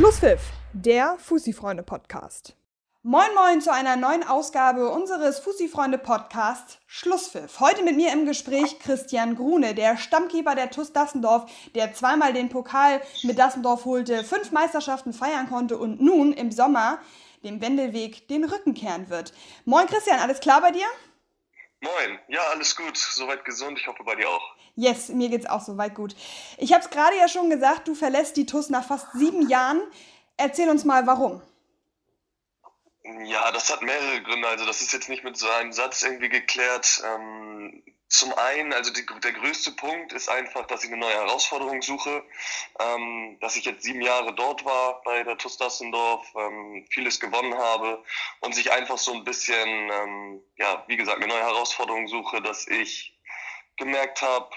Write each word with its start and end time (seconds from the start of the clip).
Schlusspfiff, 0.00 0.40
der 0.72 1.18
Fussi-Freunde-Podcast. 1.18 2.56
Moin 3.02 3.28
Moin 3.34 3.60
zu 3.60 3.70
einer 3.70 3.96
neuen 3.96 4.26
Ausgabe 4.26 4.88
unseres 4.88 5.40
Fussi-Freunde-Podcasts 5.40 6.78
Schlusspfiff. 6.86 7.60
Heute 7.60 7.82
mit 7.82 7.96
mir 7.96 8.10
im 8.10 8.24
Gespräch 8.24 8.78
Christian 8.78 9.36
Grune, 9.36 9.74
der 9.74 9.98
Stammkeeper 9.98 10.54
der 10.54 10.70
TUS 10.70 10.94
Dassendorf, 10.94 11.50
der 11.74 11.92
zweimal 11.92 12.32
den 12.32 12.48
Pokal 12.48 13.02
mit 13.24 13.38
Dassendorf 13.38 13.84
holte, 13.84 14.24
fünf 14.24 14.52
Meisterschaften 14.52 15.12
feiern 15.12 15.50
konnte 15.50 15.76
und 15.76 16.00
nun 16.00 16.32
im 16.32 16.50
Sommer 16.50 16.98
dem 17.44 17.60
Wendelweg 17.60 18.26
den 18.28 18.44
Rücken 18.44 18.72
kehren 18.72 19.10
wird. 19.10 19.34
Moin 19.66 19.86
Christian, 19.86 20.20
alles 20.20 20.40
klar 20.40 20.62
bei 20.62 20.70
dir? 20.70 20.86
Moin, 21.82 22.18
ja, 22.28 22.40
alles 22.52 22.76
gut, 22.76 22.96
soweit 22.96 23.42
gesund, 23.46 23.78
ich 23.78 23.86
hoffe 23.86 24.04
bei 24.04 24.14
dir 24.14 24.28
auch. 24.28 24.54
Yes, 24.76 25.08
mir 25.08 25.30
geht's 25.30 25.46
auch 25.46 25.62
soweit 25.62 25.94
gut. 25.94 26.14
Ich 26.58 26.74
habe 26.74 26.84
es 26.84 26.90
gerade 26.90 27.16
ja 27.16 27.26
schon 27.26 27.48
gesagt, 27.48 27.88
du 27.88 27.94
verlässt 27.94 28.36
die 28.36 28.44
TUS 28.44 28.68
nach 28.68 28.84
fast 28.84 29.06
sieben 29.14 29.48
Jahren. 29.48 29.80
Erzähl 30.36 30.68
uns 30.68 30.84
mal, 30.84 31.06
warum. 31.06 31.40
Ja, 33.24 33.50
das 33.52 33.70
hat 33.70 33.82
mehrere 33.82 34.22
Gründe. 34.22 34.48
Also 34.48 34.66
das 34.66 34.82
ist 34.82 34.92
jetzt 34.92 35.08
nicht 35.08 35.24
mit 35.24 35.36
so 35.36 35.48
einem 35.48 35.72
Satz 35.72 36.02
irgendwie 36.02 36.28
geklärt. 36.28 37.02
Ähm, 37.04 37.82
zum 38.08 38.34
einen, 38.34 38.72
also 38.72 38.92
die, 38.92 39.06
der 39.22 39.32
größte 39.32 39.72
Punkt 39.72 40.12
ist 40.12 40.28
einfach, 40.28 40.66
dass 40.66 40.82
ich 40.82 40.90
eine 40.90 40.98
neue 40.98 41.14
Herausforderung 41.14 41.80
suche. 41.80 42.24
Ähm, 42.80 43.38
dass 43.40 43.56
ich 43.56 43.64
jetzt 43.64 43.84
sieben 43.84 44.02
Jahre 44.02 44.34
dort 44.34 44.64
war 44.64 45.00
bei 45.02 45.22
der 45.22 45.38
TUS 45.38 45.56
Dassendorf, 45.58 46.26
ähm, 46.36 46.86
vieles 46.90 47.20
gewonnen 47.20 47.56
habe 47.56 48.04
und 48.40 48.54
sich 48.54 48.72
einfach 48.72 48.98
so 48.98 49.12
ein 49.12 49.24
bisschen, 49.24 49.90
ähm, 49.90 50.42
ja, 50.56 50.84
wie 50.88 50.96
gesagt, 50.96 51.18
eine 51.18 51.28
neue 51.28 51.42
Herausforderung 51.42 52.08
suche, 52.08 52.42
dass 52.42 52.66
ich 52.66 53.16
gemerkt 53.76 54.22
habe, 54.22 54.50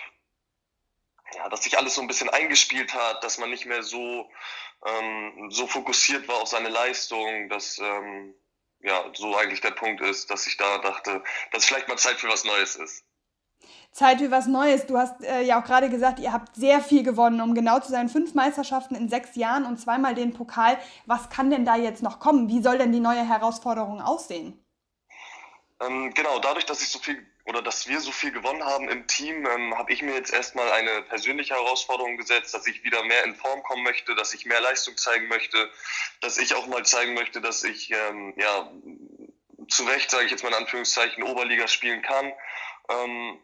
ja, 1.36 1.48
dass 1.50 1.64
sich 1.64 1.78
alles 1.78 1.96
so 1.96 2.02
ein 2.02 2.08
bisschen 2.08 2.30
eingespielt 2.30 2.94
hat, 2.94 3.24
dass 3.24 3.38
man 3.38 3.50
nicht 3.50 3.66
mehr 3.66 3.84
so, 3.84 4.30
ähm, 4.86 5.50
so 5.50 5.68
fokussiert 5.68 6.28
war 6.28 6.42
auf 6.42 6.48
seine 6.48 6.70
Leistung, 6.70 7.50
dass 7.50 7.80
ähm, 7.80 8.36
ja 8.84 9.04
so 9.14 9.36
eigentlich 9.36 9.62
der 9.62 9.72
Punkt 9.72 10.02
ist, 10.02 10.30
dass 10.30 10.48
ich 10.48 10.58
da 10.58 10.78
dachte, 10.80 11.24
dass 11.52 11.66
vielleicht 11.66 11.88
mal 11.88 11.98
Zeit 11.98 12.18
für 12.20 12.28
was 12.28 12.44
Neues 12.44 12.76
ist. 12.76 13.04
Zeit 13.92 14.20
für 14.20 14.32
was 14.32 14.48
Neues. 14.48 14.88
Du 14.88 14.98
hast 14.98 15.24
äh, 15.24 15.42
ja 15.44 15.62
auch 15.62 15.66
gerade 15.66 15.90
gesagt, 15.90 16.20
ihr 16.20 16.34
habt 16.34 16.56
sehr 16.56 16.82
viel 16.82 17.04
gewonnen, 17.04 17.42
um 17.42 17.54
genau 17.54 17.80
zu 17.80 17.92
sein. 17.92 18.10
Fünf 18.10 18.34
Meisterschaften 18.34 18.96
in 18.96 19.08
sechs 19.08 19.36
Jahren 19.36 19.66
und 19.66 19.80
zweimal 19.80 20.16
den 20.16 20.34
Pokal. 20.34 20.78
Was 21.06 21.30
kann 21.30 21.52
denn 21.52 21.64
da 21.64 21.76
jetzt 21.76 22.02
noch 22.02 22.20
kommen? 22.20 22.50
Wie 22.50 22.62
soll 22.62 22.80
denn 22.80 22.92
die 22.92 23.00
neue 23.00 23.28
Herausforderung 23.28 24.02
aussehen? 24.02 24.60
Ähm, 25.80 26.12
genau, 26.14 26.40
dadurch, 26.40 26.66
dass 26.66 26.82
ich 26.82 26.90
so 26.90 27.00
viel 27.00 27.26
oder 27.46 27.62
dass 27.62 27.88
wir 27.88 28.00
so 28.00 28.12
viel 28.12 28.32
gewonnen 28.32 28.64
haben 28.64 28.88
im 28.90 29.06
Team, 29.08 29.46
ähm, 29.46 29.78
habe 29.78 29.92
ich 29.92 30.02
mir 30.02 30.14
jetzt 30.14 30.34
erstmal 30.34 30.72
eine 30.72 31.02
persönliche 31.04 31.56
Herausforderung 31.56 32.18
gesetzt, 32.18 32.54
dass 32.54 32.68
ich 32.68 32.84
wieder 32.84 33.04
mehr 33.04 33.24
in 33.26 33.36
Form 33.36 33.62
kommen 33.64 33.84
möchte, 33.84 34.16
dass 34.16 34.34
ich 34.34 34.46
mehr 34.46 34.62
Leistung 34.62 34.96
zeigen 34.98 35.28
möchte, 35.28 35.70
dass 36.22 36.38
ich 36.38 36.56
auch 36.56 36.68
mal 36.68 36.86
zeigen 36.86 37.14
möchte, 37.14 37.42
dass 37.42 37.64
ich 37.64 37.92
ähm, 37.92 38.34
ja 38.38 38.72
zu 39.68 39.84
Recht, 39.84 40.10
sage 40.10 40.26
ich 40.26 40.32
jetzt 40.32 40.44
mal 40.44 40.50
in 40.50 40.56
Anführungszeichen, 40.56 41.24
Oberliga 41.24 41.68
spielen 41.68 42.02
kann. 42.02 42.32
Ähm, 42.90 43.40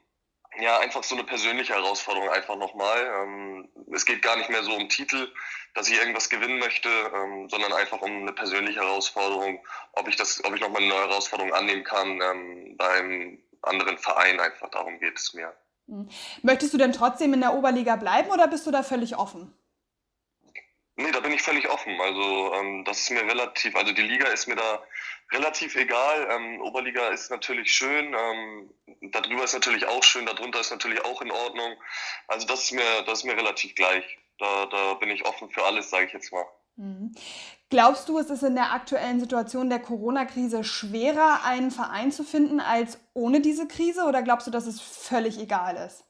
ja, 0.59 0.80
einfach 0.80 1.03
so 1.03 1.16
eine 1.16 1.23
persönliche 1.23 1.73
Herausforderung 1.73 2.30
einfach 2.30 2.56
nochmal. 2.56 3.06
Ähm, 3.22 3.69
es 3.94 4.06
geht 4.06 4.22
gar 4.22 4.36
nicht 4.36 4.50
mehr 4.50 4.63
so 4.63 4.73
um 4.73 4.89
Titel, 4.89 5.31
dass 5.73 5.89
ich 5.89 5.97
irgendwas 5.97 6.30
gewinnen 6.30 6.59
möchte, 6.59 6.89
ähm, 6.89 7.50
sondern 7.50 7.73
einfach 7.73 8.02
um 8.02 8.22
eine 8.22 8.34
persönliche 8.34 8.80
Herausforderung, 8.80 9.63
ob 9.94 10.08
ich 10.08 10.16
das, 10.16 10.44
ob 10.44 10.56
ich 10.56 10.61
nochmal 10.61 10.81
eine 10.81 10.89
neue 10.89 11.08
Herausforderung 11.08 11.53
annehmen 11.53 11.84
kann 11.84 12.22
ähm, 12.22 12.78
beim 12.78 13.44
anderen 13.62 13.98
Verein 13.98 14.40
einfach. 14.40 14.70
Darum 14.70 15.00
geht 15.00 15.18
es 15.18 15.34
mir. 15.34 15.54
Hm. 15.88 16.10
Möchtest 16.44 16.74
du 16.74 16.78
denn 16.78 16.94
trotzdem 16.94 17.34
in 17.34 17.42
der 17.42 17.54
Oberliga 17.54 17.96
bleiben 17.96 18.30
oder 18.30 18.48
bist 18.48 18.66
du 18.68 18.72
da 18.72 18.84
völlig 18.84 19.18
offen? 19.18 19.54
Nee, 20.96 21.12
da 21.12 21.22
bin 21.22 21.32
ich 21.32 21.42
völlig 21.42 21.70
offen. 21.70 22.00
Also 22.02 22.54
ähm, 22.56 22.84
das 22.84 23.00
ist 23.00 23.12
mir 23.12 23.24
relativ, 23.24 23.74
also 23.76 23.94
die 23.94 24.02
Liga 24.02 24.28
ist 24.28 24.48
mir 24.48 24.58
da 24.58 24.84
relativ 25.32 25.76
egal. 25.76 26.28
Ähm, 26.30 26.62
Oberliga 26.62 27.08
ist 27.08 27.31
natürlich 27.31 27.72
schön, 27.72 28.14
ähm, 28.14 28.74
darüber 29.14 29.46
ist 29.46 29.53
natürlich 29.53 29.88
auch 29.88 30.03
schön, 30.03 30.25
darunter 30.25 30.59
ist 30.59 30.72
natürlich 30.72 31.03
auch 31.06 31.22
in 31.22 31.31
Ordnung. 31.31 31.78
Also 32.28 32.46
das 32.48 32.64
ist 32.64 32.72
mir, 32.74 33.02
das 33.03 33.19
ist 33.19 33.24
mir 33.24 33.38
relativ 33.38 33.75
gleich. 33.75 34.03
Da, 34.40 34.66
da 34.66 34.94
bin 34.96 35.09
ich 35.09 35.25
offen 35.25 35.50
für 35.50 35.64
alles, 35.64 35.90
sage 35.90 36.08
ich 36.08 36.14
jetzt 36.14 36.34
mal. 36.34 36.46
Mhm. 36.79 37.12
Glaubst 37.69 38.07
du, 38.07 38.17
es 38.17 38.29
ist 38.29 38.41
in 38.41 38.56
der 38.56 38.72
aktuellen 38.72 39.19
Situation 39.19 39.69
der 39.69 39.79
Corona-Krise 39.79 40.63
schwerer, 40.63 41.44
einen 41.44 41.72
Verein 41.72 42.12
zu 42.12 42.23
finden 42.23 42.62
als 42.62 42.97
ohne 43.13 43.41
diese 43.41 43.67
Krise? 43.67 44.06
Oder 44.06 44.23
glaubst 44.23 44.47
du, 44.47 44.51
dass 44.51 44.66
es 44.66 44.79
völlig 44.79 45.38
egal 45.39 45.75
ist? 45.75 46.06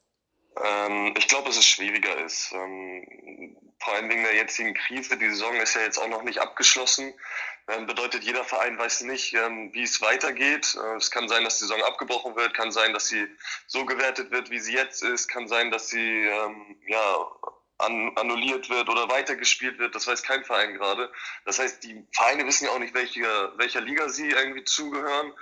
Ähm, 0.64 1.16
ich 1.18 1.28
glaube, 1.28 1.48
dass 1.48 1.58
es 1.58 1.66
schwieriger 1.66 2.16
ist. 2.24 2.52
Ähm, 2.54 3.58
vor 3.80 3.96
allem 3.96 4.10
wegen 4.10 4.22
der 4.22 4.36
jetzigen 4.36 4.76
Krise. 4.76 5.18
Die 5.18 5.30
Saison 5.30 5.56
ist 5.56 5.74
ja 5.74 5.82
jetzt 5.82 5.98
auch 5.98 6.08
noch 6.08 6.22
nicht 6.22 6.40
abgeschlossen. 6.40 7.16
Ähm, 7.68 7.88
bedeutet, 7.88 8.24
jeder 8.24 8.44
Verein 8.44 8.78
weiß 8.78 9.02
nicht, 9.02 9.34
ähm, 9.34 9.74
wie 9.74 9.84
es 9.84 10.02
weitergeht. 10.02 10.78
Äh, 10.80 10.98
es 10.98 11.10
kann 11.10 11.28
sein, 11.28 11.44
dass 11.46 11.58
die 11.58 11.66
Saison 11.66 11.82
abgebrochen 11.82 12.36
wird, 12.36 12.54
kann 12.54 12.72
sein, 12.72 12.94
dass 12.94 13.08
sie 13.08 13.26
so 13.66 13.86
gewertet 13.86 14.30
wird, 14.30 14.52
wie 14.52 14.60
sie 14.60 14.74
jetzt 14.74 15.02
ist, 15.02 15.30
kann 15.30 15.48
sein, 15.48 15.72
dass 15.72 15.90
sie 15.90 16.26
ähm, 16.26 16.78
ja, 16.88 17.28
an, 17.80 18.16
annulliert 18.16 18.70
wird 18.70 18.90
oder 18.90 19.10
weitergespielt 19.10 19.80
wird. 19.80 19.96
Das 19.96 20.08
weiß 20.08 20.24
kein 20.24 20.44
Verein 20.44 20.74
gerade. 20.74 21.12
Das 21.46 21.60
heißt, 21.60 21.84
die 21.84 22.06
Vereine 22.12 22.46
wissen 22.46 22.66
ja 22.66 22.72
auch 22.72 22.80
nicht, 22.80 22.94
welche, 22.94 23.54
welcher 23.58 23.82
Liga 23.82 24.10
sie 24.10 24.30
irgendwie 24.30 24.64
zugehören 24.64 25.34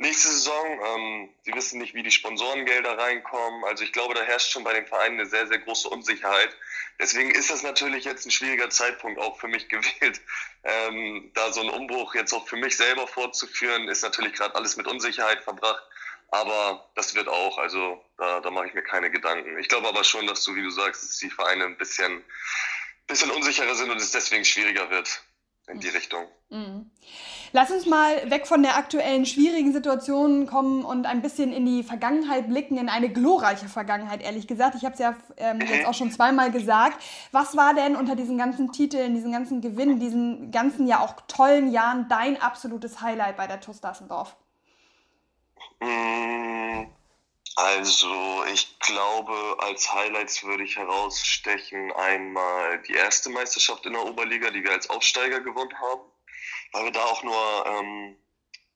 nächste 0.00 0.28
Saison. 0.28 0.80
Ähm, 0.96 1.28
sie 1.42 1.54
wissen 1.54 1.78
nicht, 1.78 1.94
wie 1.94 2.02
die 2.02 2.10
Sponsorengelder 2.10 2.98
reinkommen. 2.98 3.64
Also 3.64 3.84
ich 3.84 3.92
glaube, 3.92 4.14
da 4.14 4.22
herrscht 4.22 4.50
schon 4.50 4.64
bei 4.64 4.72
den 4.72 4.86
Vereinen 4.86 5.20
eine 5.20 5.28
sehr, 5.28 5.46
sehr 5.46 5.58
große 5.58 5.88
Unsicherheit. 5.88 6.56
Deswegen 6.98 7.30
ist 7.30 7.50
das 7.50 7.62
natürlich 7.62 8.04
jetzt 8.04 8.26
ein 8.26 8.30
schwieriger 8.30 8.70
Zeitpunkt 8.70 9.20
auch 9.20 9.38
für 9.38 9.48
mich 9.48 9.68
gewählt. 9.68 10.20
Ähm, 10.64 11.30
da 11.34 11.52
so 11.52 11.60
einen 11.60 11.70
Umbruch 11.70 12.14
jetzt 12.14 12.32
auch 12.32 12.48
für 12.48 12.56
mich 12.56 12.76
selber 12.76 13.06
vorzuführen, 13.06 13.88
ist 13.88 14.02
natürlich 14.02 14.32
gerade 14.32 14.54
alles 14.54 14.76
mit 14.76 14.86
Unsicherheit 14.86 15.44
verbracht. 15.44 15.82
Aber 16.30 16.88
das 16.94 17.14
wird 17.14 17.28
auch, 17.28 17.58
also 17.58 18.00
da, 18.16 18.40
da 18.40 18.50
mache 18.50 18.68
ich 18.68 18.74
mir 18.74 18.82
keine 18.82 19.10
Gedanken. 19.10 19.58
Ich 19.58 19.68
glaube 19.68 19.88
aber 19.88 20.04
schon, 20.04 20.26
dass 20.26 20.44
du, 20.44 20.54
wie 20.54 20.62
du 20.62 20.70
sagst, 20.70 21.02
dass 21.02 21.16
die 21.18 21.30
Vereine 21.30 21.64
ein 21.64 21.76
bisschen, 21.76 22.24
bisschen 23.06 23.30
unsicherer 23.30 23.74
sind 23.74 23.90
und 23.90 23.96
es 23.96 24.12
deswegen 24.12 24.44
schwieriger 24.44 24.90
wird 24.90 25.22
in 25.66 25.80
die 25.80 25.88
Richtung. 25.88 26.26
Mhm. 26.50 26.90
Lass 27.52 27.70
uns 27.70 27.86
mal 27.86 28.30
weg 28.30 28.46
von 28.46 28.62
der 28.62 28.76
aktuellen 28.76 29.26
schwierigen 29.26 29.72
Situation 29.72 30.46
kommen 30.46 30.84
und 30.84 31.06
ein 31.06 31.20
bisschen 31.20 31.52
in 31.52 31.66
die 31.66 31.82
Vergangenheit 31.82 32.48
blicken, 32.48 32.78
in 32.78 32.88
eine 32.88 33.08
glorreiche 33.08 33.68
Vergangenheit, 33.68 34.22
ehrlich 34.22 34.46
gesagt. 34.46 34.76
Ich 34.76 34.84
habe 34.84 34.94
es 34.94 35.00
ja 35.00 35.16
ähm, 35.36 35.58
mhm. 35.58 35.66
jetzt 35.66 35.86
auch 35.86 35.94
schon 35.94 36.12
zweimal 36.12 36.52
gesagt. 36.52 37.02
Was 37.32 37.56
war 37.56 37.74
denn 37.74 37.96
unter 37.96 38.14
diesen 38.14 38.38
ganzen 38.38 38.70
Titeln, 38.70 39.14
diesen 39.14 39.32
ganzen 39.32 39.60
Gewinnen, 39.60 39.98
diesen 39.98 40.52
ganzen 40.52 40.86
ja 40.86 41.00
auch 41.00 41.14
tollen 41.26 41.72
Jahren 41.72 42.08
dein 42.08 42.40
absolutes 42.40 43.00
Highlight 43.00 43.36
bei 43.36 43.48
der 43.48 43.60
TuS 43.60 43.80
Dassendorf? 43.80 44.36
Mm, 45.80 46.86
also 47.56 48.44
ich 48.52 48.78
glaube, 48.80 49.56
als 49.60 49.92
Highlights 49.92 50.42
würde 50.44 50.64
ich 50.64 50.76
herausstechen 50.76 51.92
einmal 51.92 52.80
die 52.82 52.94
erste 52.94 53.30
Meisterschaft 53.30 53.86
in 53.86 53.92
der 53.92 54.04
Oberliga, 54.04 54.50
die 54.50 54.62
wir 54.62 54.72
als 54.72 54.88
Aufsteiger 54.90 55.40
gewonnen 55.40 55.78
haben 55.78 56.02
weil 56.72 56.84
wir 56.84 56.92
da 56.92 57.04
auch 57.04 57.22
nur 57.22 57.66
ähm, 57.66 58.16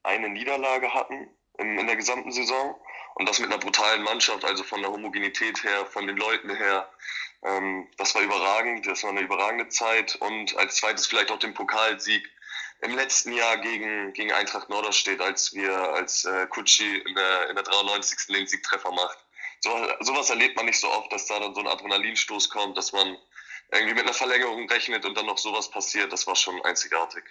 eine 0.03 0.29
Niederlage 0.29 0.93
hatten 0.93 1.29
in, 1.59 1.79
in 1.79 1.87
der 1.87 1.97
gesamten 1.97 2.33
Saison 2.33 2.81
und 3.15 3.29
das 3.29 3.39
mit 3.39 3.51
einer 3.51 3.61
brutalen 3.61 4.03
Mannschaft, 4.03 4.45
also 4.45 4.65
von 4.65 4.83
der 4.83 4.91
Homogenität 4.91 5.63
her, 5.63 5.87
von 5.87 6.07
den 6.07 6.17
Leuten 6.17 6.55
her. 6.55 6.89
Ähm, 7.43 7.89
das 7.97 8.15
war 8.15 8.23
überragend, 8.23 8.87
das 8.87 9.03
war 9.03 9.11
eine 9.11 9.21
überragende 9.21 9.69
Zeit 9.69 10.17
und 10.17 10.57
als 10.57 10.77
zweites 10.77 11.07
vielleicht 11.07 11.31
auch 11.31 11.39
den 11.39 11.55
Pokalsieg 11.55 12.29
im 12.85 12.95
letzten 12.95 13.33
Jahr 13.33 13.57
gegen, 13.59 14.13
gegen 14.13 14.33
Eintracht 14.33 14.69
Norderstedt, 14.69 15.21
als 15.21 15.55
wir, 15.55 15.73
als 15.95 16.25
äh, 16.25 16.47
Kutschi 16.47 16.99
in 16.99 17.15
der, 17.15 17.49
in 17.49 17.57
der 17.57 17.65
93. 17.65 18.27
den 18.29 18.47
Siegtreffer 18.47 18.91
macht. 18.93 19.19
So, 19.61 19.71
sowas 20.01 20.29
erlebt 20.29 20.57
man 20.57 20.67
nicht 20.67 20.79
so 20.79 20.91
oft, 20.91 21.11
dass 21.11 21.27
da 21.27 21.41
dann 21.41 21.55
so 21.55 21.61
ein 21.61 21.67
Adrenalinstoß 21.67 22.51
kommt, 22.51 22.77
dass 22.77 22.93
man 22.93 23.17
irgendwie 23.73 23.95
mit 23.95 24.05
einer 24.05 24.13
Verlängerung 24.13 24.69
rechnet 24.69 25.07
und 25.07 25.17
dann 25.17 25.27
noch 25.27 25.39
sowas 25.39 25.71
passiert. 25.71 26.13
Das 26.13 26.27
war 26.27 26.37
schon 26.37 26.63
einzigartig. 26.65 27.25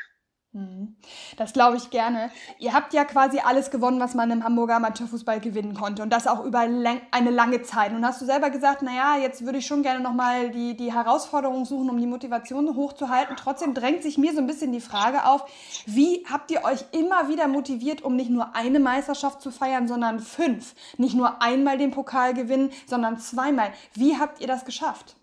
Mhm. 0.55 0.95
Das 1.35 1.51
glaube 1.51 1.77
ich 1.77 1.89
gerne. 1.89 2.29
Ihr 2.59 2.73
habt 2.73 2.93
ja 2.93 3.05
quasi 3.05 3.39
alles 3.39 3.71
gewonnen, 3.71 3.99
was 3.99 4.13
man 4.13 4.29
im 4.29 4.43
Hamburger 4.43 4.75
Amateurfußball 4.75 5.39
gewinnen 5.39 5.73
konnte 5.73 6.03
und 6.03 6.11
das 6.11 6.27
auch 6.27 6.45
über 6.45 6.59
eine 6.59 7.31
lange 7.31 7.63
Zeit. 7.63 7.91
Und 7.91 8.05
hast 8.05 8.21
du 8.21 8.25
selber 8.25 8.51
gesagt, 8.51 8.83
naja, 8.83 9.17
jetzt 9.17 9.43
würde 9.45 9.57
ich 9.57 9.65
schon 9.65 9.81
gerne 9.81 10.01
nochmal 10.01 10.51
die, 10.51 10.77
die 10.77 10.93
Herausforderung 10.93 11.65
suchen, 11.65 11.89
um 11.89 11.97
die 11.97 12.05
Motivation 12.05 12.75
hochzuhalten. 12.75 13.35
Trotzdem 13.35 13.73
drängt 13.73 14.03
sich 14.03 14.19
mir 14.19 14.31
so 14.33 14.39
ein 14.39 14.47
bisschen 14.47 14.71
die 14.71 14.79
Frage 14.79 15.25
auf, 15.25 15.43
wie 15.87 16.23
habt 16.31 16.51
ihr 16.51 16.63
euch 16.63 16.85
immer 16.91 17.29
wieder 17.29 17.47
motiviert, 17.47 18.03
um 18.03 18.15
nicht 18.15 18.29
nur 18.29 18.55
eine 18.55 18.79
Meisterschaft 18.79 19.41
zu 19.41 19.49
feiern, 19.49 19.87
sondern 19.87 20.19
fünf? 20.19 20.75
Nicht 20.97 21.15
nur 21.15 21.41
einmal 21.41 21.79
den 21.79 21.89
Pokal 21.89 22.35
gewinnen, 22.35 22.69
sondern 22.85 23.17
zweimal. 23.17 23.71
Wie 23.95 24.19
habt 24.19 24.39
ihr 24.39 24.47
das 24.47 24.65
geschafft? 24.65 25.15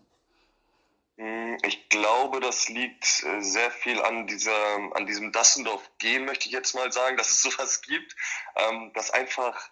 Hm, 1.20 1.58
ich 1.66 1.90
glaube, 1.90 2.40
das 2.40 2.70
liegt 2.70 3.24
äh, 3.24 3.42
sehr 3.42 3.70
viel 3.70 4.00
an 4.00 4.26
dieser, 4.26 4.94
an 4.94 5.06
diesem 5.06 5.32
Dassendorf-Gen, 5.32 6.24
möchte 6.24 6.46
ich 6.46 6.52
jetzt 6.52 6.74
mal 6.74 6.90
sagen, 6.92 7.18
dass 7.18 7.30
es 7.30 7.42
sowas 7.42 7.82
gibt, 7.82 8.16
ähm, 8.56 8.90
dass 8.94 9.10
einfach 9.10 9.68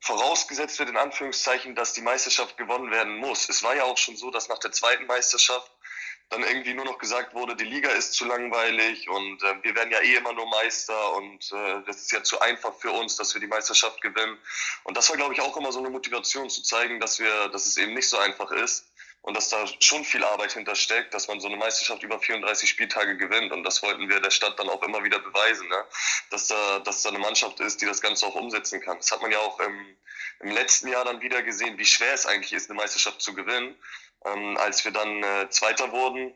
vorausgesetzt 0.00 0.78
wird, 0.78 0.90
in 0.90 0.98
Anführungszeichen, 0.98 1.74
dass 1.74 1.94
die 1.94 2.02
Meisterschaft 2.02 2.58
gewonnen 2.58 2.90
werden 2.90 3.16
muss. 3.16 3.48
Es 3.48 3.62
war 3.62 3.74
ja 3.74 3.84
auch 3.84 3.96
schon 3.96 4.18
so, 4.18 4.30
dass 4.30 4.50
nach 4.50 4.58
der 4.58 4.70
zweiten 4.70 5.06
Meisterschaft 5.06 5.72
dann 6.28 6.42
irgendwie 6.42 6.74
nur 6.74 6.84
noch 6.84 6.98
gesagt 6.98 7.32
wurde, 7.32 7.56
die 7.56 7.64
Liga 7.64 7.88
ist 7.92 8.12
zu 8.12 8.26
langweilig 8.26 9.08
und 9.08 9.42
äh, 9.44 9.62
wir 9.62 9.74
werden 9.74 9.90
ja 9.90 10.00
eh 10.00 10.16
immer 10.16 10.34
nur 10.34 10.46
Meister 10.46 11.14
und 11.14 11.52
äh, 11.52 11.82
das 11.86 12.02
ist 12.02 12.12
ja 12.12 12.22
zu 12.22 12.38
einfach 12.40 12.74
für 12.74 12.90
uns, 12.90 13.16
dass 13.16 13.32
wir 13.32 13.40
die 13.40 13.46
Meisterschaft 13.46 14.02
gewinnen. 14.02 14.36
Und 14.84 14.98
das 14.98 15.08
war, 15.08 15.16
glaube 15.16 15.32
ich, 15.32 15.40
auch 15.40 15.56
immer 15.56 15.72
so 15.72 15.78
eine 15.78 15.88
Motivation 15.88 16.50
zu 16.50 16.62
zeigen, 16.62 17.00
dass 17.00 17.18
wir, 17.18 17.48
dass 17.48 17.64
es 17.64 17.78
eben 17.78 17.94
nicht 17.94 18.10
so 18.10 18.18
einfach 18.18 18.50
ist 18.50 18.92
und 19.26 19.36
dass 19.36 19.50
da 19.50 19.64
schon 19.80 20.04
viel 20.04 20.24
Arbeit 20.24 20.52
hintersteckt, 20.54 21.12
dass 21.12 21.28
man 21.28 21.40
so 21.40 21.48
eine 21.48 21.56
Meisterschaft 21.56 22.02
über 22.02 22.18
34 22.18 22.68
Spieltage 22.68 23.16
gewinnt. 23.18 23.52
Und 23.52 23.62
das 23.64 23.82
wollten 23.82 24.08
wir 24.08 24.20
der 24.20 24.30
Stadt 24.30 24.58
dann 24.58 24.70
auch 24.70 24.82
immer 24.82 25.04
wieder 25.04 25.18
beweisen, 25.18 25.68
ne? 25.68 25.84
dass, 26.30 26.48
da, 26.48 26.78
dass 26.80 27.02
da 27.02 27.10
eine 27.10 27.18
Mannschaft 27.18 27.60
ist, 27.60 27.82
die 27.82 27.86
das 27.86 28.00
Ganze 28.00 28.26
auch 28.26 28.34
umsetzen 28.34 28.80
kann. 28.80 28.96
Das 28.96 29.10
hat 29.12 29.20
man 29.20 29.30
ja 29.30 29.38
auch 29.38 29.60
im, 29.60 29.96
im 30.40 30.50
letzten 30.50 30.88
Jahr 30.88 31.04
dann 31.04 31.20
wieder 31.20 31.42
gesehen, 31.42 31.76
wie 31.76 31.84
schwer 31.84 32.14
es 32.14 32.24
eigentlich 32.24 32.54
ist, 32.54 32.70
eine 32.70 32.78
Meisterschaft 32.78 33.20
zu 33.20 33.34
gewinnen 33.34 33.76
ähm, 34.26 34.56
als 34.58 34.84
wir 34.84 34.92
dann 34.92 35.22
äh, 35.22 35.48
Zweiter 35.50 35.92
wurden 35.92 36.32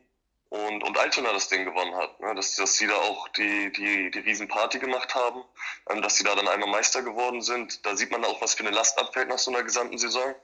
und, 0.48 0.82
und 0.82 0.98
Altona 0.98 1.32
das 1.32 1.48
Ding 1.48 1.64
gewonnen 1.64 1.94
hat. 1.96 2.20
Ne? 2.20 2.34
Dass, 2.34 2.56
dass 2.56 2.76
sie 2.76 2.86
da 2.86 2.94
auch 2.94 3.28
die, 3.28 3.72
die, 3.72 4.10
die 4.10 4.18
Riesenparty 4.18 4.78
gemacht 4.78 5.14
haben, 5.14 5.44
ähm, 5.90 6.02
dass 6.02 6.16
sie 6.16 6.24
da 6.24 6.34
dann 6.34 6.48
einmal 6.48 6.68
Meister 6.68 7.02
geworden 7.02 7.42
sind. 7.42 7.84
Da 7.86 7.96
sieht 7.96 8.10
man 8.10 8.24
auch, 8.24 8.40
was 8.40 8.54
für 8.54 8.64
eine 8.64 8.74
Last 8.74 8.98
abfällt 8.98 9.28
nach 9.28 9.38
so 9.38 9.50
einer 9.50 9.62
gesamten 9.62 9.98
Saison. 9.98 10.34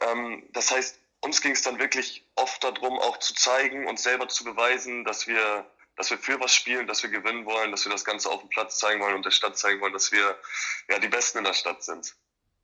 Ähm, 0.00 0.48
das 0.52 0.70
heißt, 0.70 0.98
uns 1.20 1.40
ging 1.40 1.52
es 1.52 1.62
dann 1.62 1.78
wirklich 1.78 2.26
oft 2.36 2.62
darum, 2.62 2.98
auch 2.98 3.18
zu 3.18 3.34
zeigen 3.34 3.86
und 3.86 3.98
selber 3.98 4.28
zu 4.28 4.44
beweisen, 4.44 5.04
dass 5.04 5.26
wir, 5.26 5.66
dass 5.96 6.10
wir 6.10 6.18
für 6.18 6.40
was 6.40 6.54
spielen, 6.54 6.86
dass 6.86 7.02
wir 7.02 7.10
gewinnen 7.10 7.44
wollen, 7.44 7.70
dass 7.70 7.84
wir 7.84 7.92
das 7.92 8.04
Ganze 8.04 8.30
auf 8.30 8.40
dem 8.40 8.48
Platz 8.48 8.78
zeigen 8.78 9.00
wollen 9.00 9.14
und 9.14 9.24
der 9.24 9.30
Stadt 9.30 9.58
zeigen 9.58 9.80
wollen, 9.80 9.92
dass 9.92 10.12
wir 10.12 10.38
ja 10.88 10.98
die 10.98 11.08
Besten 11.08 11.38
in 11.38 11.44
der 11.44 11.54
Stadt 11.54 11.82
sind. 11.82 12.14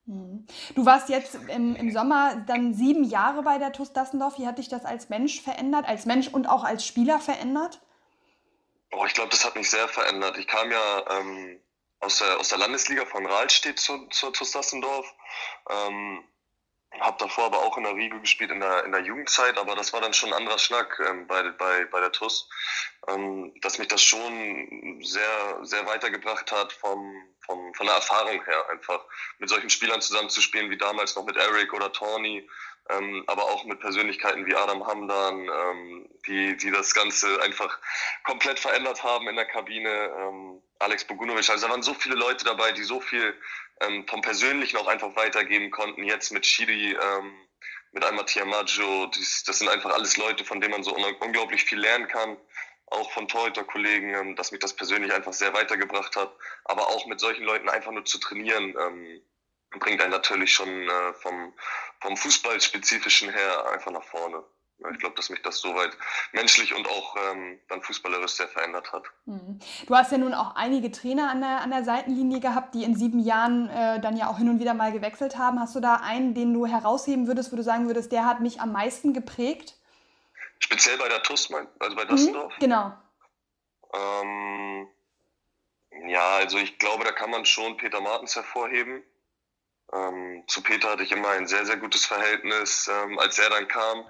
Mhm. 0.07 0.47
Du 0.75 0.85
warst 0.85 1.09
jetzt 1.09 1.35
im, 1.35 1.75
im 1.77 1.91
Sommer 1.91 2.37
dann 2.47 2.75
sieben 2.75 3.05
Jahre 3.05 3.43
bei 3.43 3.59
der 3.59 3.73
TuS 3.73 3.93
Dassendorf. 3.93 4.39
Wie 4.39 4.47
hat 4.47 4.59
dich 4.59 4.69
das 4.69 4.85
als 4.85 5.09
Mensch 5.09 5.41
verändert, 5.41 5.87
als 5.87 6.05
Mensch 6.05 6.29
und 6.29 6.47
auch 6.47 6.65
als 6.65 6.87
Spieler 6.87 7.21
verändert? 7.21 7.81
Oh, 8.93 9.05
ich 9.07 9.15
glaube, 9.15 9.31
das 9.31 9.45
hat 9.45 9.57
mich 9.57 9.69
sehr 9.71 9.89
verändert. 9.89 10.39
Ich 10.39 10.47
kam 10.47 10.71
ja 10.71 11.19
ähm, 11.19 11.61
aus, 12.01 12.19
der, 12.19 12.39
aus 12.39 12.49
der 12.51 12.59
Landesliga 12.59 13.07
von 13.07 13.27
Rahlstedt 13.27 13.81
zur, 13.81 14.09
zur 14.11 14.33
TuS 14.33 14.53
Dassendorf. 14.53 15.13
Ähm, 15.71 16.23
habe 17.01 17.17
davor 17.19 17.47
aber 17.47 17.59
auch 17.59 17.77
in 17.77 17.85
der 17.85 17.95
Riege 17.95 18.21
gespielt 18.21 18.51
in 18.51 18.61
der, 18.61 18.85
in 18.85 18.93
der 18.93 19.03
Jugendzeit, 19.03 19.59
aber 19.59 19.75
das 19.75 19.93
war 19.93 20.01
dann 20.01 20.15
schon 20.15 20.31
ein 20.31 20.39
anderer 20.39 20.59
Schnack 20.59 21.01
ähm, 21.07 21.27
bei, 21.27 21.43
bei, 21.51 21.85
bei 21.87 22.01
der 22.01 22.13
TUS, 22.13 22.49
ähm, 23.09 23.53
dass 23.61 23.79
mich 23.79 23.89
das 23.89 24.03
schon 24.03 25.01
sehr, 25.03 25.59
sehr 25.63 25.87
weitergebracht 25.87 26.51
hat 26.53 26.73
vom, 26.73 27.15
vom, 27.47 27.75
von 27.75 27.87
der 27.87 27.97
Erfahrung 27.97 28.43
her 28.45 28.71
einfach. 28.71 29.05
Mit 29.39 29.49
solchen 29.49 29.71
Spielern 29.71 30.01
zusammenzuspielen 30.01 30.71
wie 30.71 30.79
damals 30.79 31.17
noch 31.17 31.25
mit 31.25 31.37
Eric 31.37 31.73
oder 31.73 31.93
Tawny, 31.93 32.49
ähm, 32.91 33.25
aber 33.27 33.45
auch 33.45 33.65
mit 33.65 33.81
Persönlichkeiten 33.81 34.45
wie 34.47 34.55
Adam 34.55 34.87
Hamdan, 34.87 35.49
ähm, 35.49 36.09
die, 36.27 36.57
die 36.57 36.71
das 36.71 36.93
Ganze 36.93 37.41
einfach 37.43 37.79
komplett 38.25 38.61
verändert 38.61 39.03
haben 39.03 39.27
in 39.29 39.37
der 39.37 39.47
Kabine. 39.47 40.11
Ähm, 40.19 40.63
Alex 40.81 41.05
Bogunovic, 41.05 41.49
also 41.49 41.67
da 41.67 41.73
waren 41.73 41.83
so 41.83 41.95
viele 41.95 42.15
Leute 42.15 42.45
dabei, 42.45 42.73
die 42.73 42.83
so 42.83 43.01
viel 43.01 43.35
ähm, 43.81 44.07
vom 44.07 44.21
Persönlichen 44.21 44.77
auch 44.77 44.87
einfach 44.87 45.17
weitergeben 45.17 45.71
konnten. 45.71 46.05
Jetzt 46.05 46.31
mit 46.31 46.45
Shiri, 46.45 46.93
ähm, 46.93 47.33
mit 47.93 48.05
Almatia 48.05 48.45
Maggio, 48.45 49.07
das, 49.07 49.45
das 49.47 49.61
sind 49.61 49.69
einfach 49.69 49.93
alles 49.95 50.19
Leute, 50.19 50.45
von 50.45 50.61
denen 50.61 50.73
man 50.73 50.83
so 50.83 50.95
unglaublich 50.95 51.65
viel 51.65 51.79
lernen 51.79 52.09
kann. 52.09 52.37
Auch 52.89 53.11
von 53.13 53.29
Torhüter-Kollegen, 53.29 54.15
ähm, 54.15 54.37
dass 54.37 54.53
mich 54.53 54.61
das 54.61 54.77
persönlich 54.77 55.13
einfach 55.15 55.33
sehr 55.33 55.55
weitergebracht 55.55 56.17
hat. 56.17 56.37
Aber 56.65 56.89
auch 56.89 57.07
mit 57.07 57.19
solchen 57.19 57.45
Leuten 57.45 57.71
einfach 57.71 57.93
nur 57.93 58.05
zu 58.05 58.19
trainieren, 58.19 58.75
ähm, 58.79 59.23
bringt 59.79 60.01
einen 60.01 60.11
natürlich 60.11 60.53
schon 60.53 60.69
äh, 60.69 61.13
vom, 61.15 61.53
vom 62.01 62.17
Fußballspezifischen 62.17 63.31
her 63.31 63.71
einfach 63.73 63.91
nach 63.91 64.05
vorne. 64.05 64.45
Ich 64.93 64.99
glaube, 64.99 65.15
dass 65.15 65.31
mich 65.31 65.41
das 65.43 65.61
soweit 65.61 65.97
menschlich 66.33 66.75
und 66.75 66.87
auch 66.87 67.17
ähm, 67.31 67.59
dann 67.69 67.81
fußballerisch 67.81 68.33
sehr 68.33 68.49
verändert 68.49 68.93
hat. 68.93 69.05
Mhm. 69.25 69.59
Du 69.87 69.95
hast 69.95 70.13
ja 70.13 70.19
nun 70.19 70.35
auch 70.35 70.57
einige 70.57 70.91
Trainer 70.91 71.31
an 71.31 71.41
der, 71.41 71.61
an 71.61 71.71
der 71.71 71.85
Seitenlinie 71.85 72.41
gehabt, 72.41 72.75
die 72.75 72.83
in 72.83 72.97
sieben 72.97 73.21
Jahren 73.21 73.71
äh, 73.71 74.01
dann 74.01 74.17
ja 74.17 74.29
auch 74.29 74.37
hin 74.37 74.49
und 74.49 74.59
wieder 74.59 74.75
mal 74.75 74.93
gewechselt 74.93 75.39
haben. 75.39 75.61
Hast 75.61 75.75
du 75.75 75.81
da 75.81 75.97
einen, 75.97 76.35
den 76.35 76.53
du 76.53 76.67
herausheben 76.67 77.27
würdest, 77.29 77.53
wo 77.53 77.57
du 77.57 77.63
sagen 77.63 77.87
würdest, 77.87 78.13
der 78.13 78.27
hat 78.27 78.41
mich 78.41 78.61
am 78.61 78.73
meisten 78.73 79.15
geprägt? 79.15 79.75
Speziell 80.59 80.99
bei 80.99 81.09
der 81.09 81.23
TUS, 81.23 81.51
also 81.79 81.97
bei 81.97 82.05
Dassendorf? 82.05 82.53
Mhm, 82.57 82.61
genau. 82.61 82.93
Ähm, 83.95 84.89
ja, 86.09 86.37
also 86.37 86.59
ich 86.59 86.79
glaube, 86.79 87.05
da 87.05 87.13
kann 87.13 87.31
man 87.31 87.47
schon 87.47 87.77
Peter 87.77 88.01
Martens 88.01 88.35
hervorheben. 88.35 89.03
Ähm, 89.95 90.45
zu 90.47 90.63
Peter 90.63 90.91
hatte 90.91 91.03
ich 91.03 91.13
immer 91.13 91.31
ein 91.31 91.47
sehr, 91.47 91.65
sehr 91.65 91.77
gutes 91.77 92.07
Verhältnis, 92.07 92.91
ähm, 92.93 93.19
als 93.19 93.39
er 93.39 93.51
dann 93.51 93.69
kam 93.69 94.05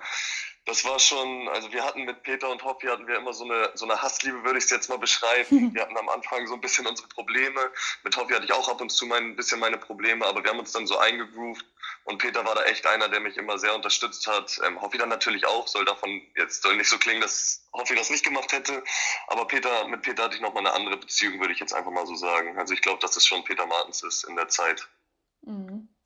das 0.67 0.83
war 0.85 0.99
schon, 0.99 1.49
also 1.49 1.71
wir 1.73 1.85
hatten 1.85 2.05
mit 2.05 2.23
Peter 2.23 2.49
und 2.51 2.65
Hoppi 2.65 2.87
hatten 2.87 3.07
wir 3.07 3.17
immer 3.17 3.35
so 3.35 3.45
eine, 3.45 3.71
so 3.75 3.85
eine 3.85 4.01
Hassliebe, 4.01 4.45
würde 4.45 4.59
ich 4.59 4.65
es 4.65 4.71
jetzt 4.71 4.89
mal 4.89 4.99
beschreiben. 4.99 5.75
Wir 5.75 5.83
hatten 5.83 5.97
am 5.97 6.09
Anfang 6.09 6.47
so 6.47 6.55
ein 6.55 6.61
bisschen 6.61 6.87
unsere 6.87 7.07
Probleme. 7.09 7.71
Mit 8.03 8.17
Hoppi 8.17 8.33
hatte 8.33 8.47
ich 8.47 8.53
auch 8.53 8.69
ab 8.69 8.81
und 8.81 8.91
zu 8.91 9.05
mein, 9.05 9.25
ein 9.25 9.37
bisschen 9.37 9.61
meine 9.61 9.77
Probleme, 9.77 10.25
aber 10.25 10.43
wir 10.43 10.51
haben 10.51 10.59
uns 10.59 10.73
dann 10.73 10.87
so 10.87 10.97
eingegroovt 10.97 11.67
und 12.05 12.19
Peter 12.19 12.45
war 12.45 12.55
da 12.55 12.63
echt 12.65 12.87
einer, 12.87 13.09
der 13.09 13.21
mich 13.21 13.37
immer 13.37 13.59
sehr 13.59 13.75
unterstützt 13.75 14.27
hat. 14.27 14.59
Ähm, 14.65 14.81
Hoppi 14.81 14.97
dann 14.97 15.11
natürlich 15.11 15.47
auch, 15.47 15.69
soll 15.69 15.85
davon 15.85 16.23
jetzt 16.37 16.63
soll 16.63 16.77
nicht 16.77 16.89
so 16.89 16.99
klingen, 16.99 17.21
dass 17.21 17.67
Hoppi 17.75 17.95
das 17.95 18.09
nicht 18.09 18.25
gemacht 18.25 18.53
hätte, 18.53 18.83
aber 19.27 19.47
Peter, 19.47 19.87
mit 19.89 20.03
Peter 20.03 20.25
hatte 20.25 20.37
ich 20.37 20.41
nochmal 20.41 20.67
eine 20.67 20.75
andere 20.75 20.97
Beziehung, 20.97 21.41
würde 21.41 21.53
ich 21.53 21.61
jetzt 21.61 21.75
einfach 21.75 21.91
mal 21.91 22.07
so 22.07 22.15
sagen. 22.15 22.59
Also 22.59 22.73
ich 22.73 22.81
glaube, 22.81 23.01
dass 23.01 23.17
es 23.17 23.27
schon 23.27 23.45
Peter 23.45 23.67
Martens 23.67 24.03
ist 24.03 24.25
in 24.25 24.37
der 24.37 24.49
Zeit. 24.49 24.89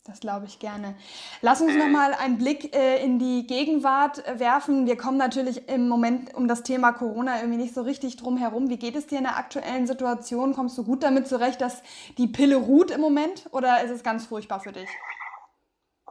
Das 0.08 0.20
glaube 0.20 0.46
ich 0.46 0.58
gerne. 0.58 0.94
Lass 1.42 1.60
uns 1.60 1.76
noch 1.76 1.86
mal 1.86 2.14
einen 2.14 2.38
Blick 2.38 2.74
äh, 2.74 3.04
in 3.04 3.18
die 3.18 3.46
Gegenwart 3.46 4.26
äh, 4.26 4.40
werfen. 4.40 4.86
Wir 4.86 4.96
kommen 4.96 5.18
natürlich 5.18 5.68
im 5.68 5.86
Moment 5.86 6.34
um 6.34 6.48
das 6.48 6.62
Thema 6.62 6.92
Corona 6.92 7.40
irgendwie 7.40 7.58
nicht 7.58 7.74
so 7.74 7.82
richtig 7.82 8.16
drum 8.16 8.38
herum. 8.38 8.70
Wie 8.70 8.78
geht 8.78 8.96
es 8.96 9.06
dir 9.06 9.18
in 9.18 9.24
der 9.24 9.36
aktuellen 9.36 9.86
Situation? 9.86 10.54
Kommst 10.54 10.78
du 10.78 10.84
gut 10.84 11.02
damit 11.02 11.28
zurecht, 11.28 11.60
dass 11.60 11.82
die 12.16 12.26
Pille 12.26 12.56
ruht 12.56 12.90
im 12.90 13.02
Moment 13.02 13.50
oder 13.52 13.82
ist 13.84 13.90
es 13.90 14.02
ganz 14.02 14.24
furchtbar 14.24 14.60
für 14.60 14.72
dich? 14.72 14.88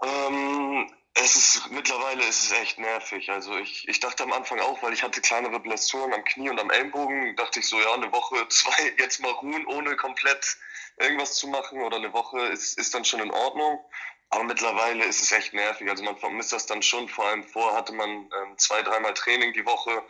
Ähm, 0.04 0.86
es 1.24 1.36
ist 1.36 1.72
mittlerweile 1.72 2.24
ist 2.26 2.44
es 2.44 2.52
echt 2.52 2.80
nervig. 2.80 3.30
Also 3.30 3.58
ich, 3.58 3.88
ich 3.88 4.00
dachte 4.00 4.24
am 4.24 4.34
Anfang 4.34 4.60
auch, 4.60 4.82
weil 4.84 4.94
ich 4.94 5.04
hatte 5.04 5.22
kleinere 5.22 5.60
Blessuren 5.60 6.14
am 6.14 6.24
Knie 6.24 6.50
und 6.50 6.60
am 6.60 6.70
Ellenbogen, 6.70 7.36
dachte 7.36 7.60
ich 7.60 7.68
so, 7.68 7.80
ja, 7.80 7.94
eine 7.94 8.12
Woche, 8.12 8.48
zwei, 8.50 8.94
jetzt 8.98 9.20
mal 9.20 9.32
ruhen, 9.32 9.66
ohne 9.68 9.96
komplett 9.96 10.58
irgendwas 10.98 11.36
zu 11.36 11.48
machen 11.48 11.82
oder 11.82 11.98
eine 11.98 12.14
Woche 12.14 12.40
ist, 12.48 12.78
ist 12.78 12.94
dann 12.94 13.06
schon 13.06 13.20
in 13.20 13.32
Ordnung. 13.32 13.80
Aber 14.30 14.44
mittlerweile 14.44 15.06
ist 15.06 15.22
es 15.22 15.32
echt 15.32 15.54
nervig. 15.54 15.90
Also 15.90 16.04
man 16.04 16.18
vermisst 16.18 16.52
das 16.52 16.66
dann 16.66 16.82
schon. 16.82 17.08
Vor 17.08 17.26
allem 17.26 17.44
vor 17.44 17.74
hatte 17.74 17.94
man 17.94 18.10
ähm, 18.10 18.58
zwei, 18.58 18.82
dreimal 18.82 19.14
Training 19.14 19.54
die 19.54 19.66
Woche 19.66 20.04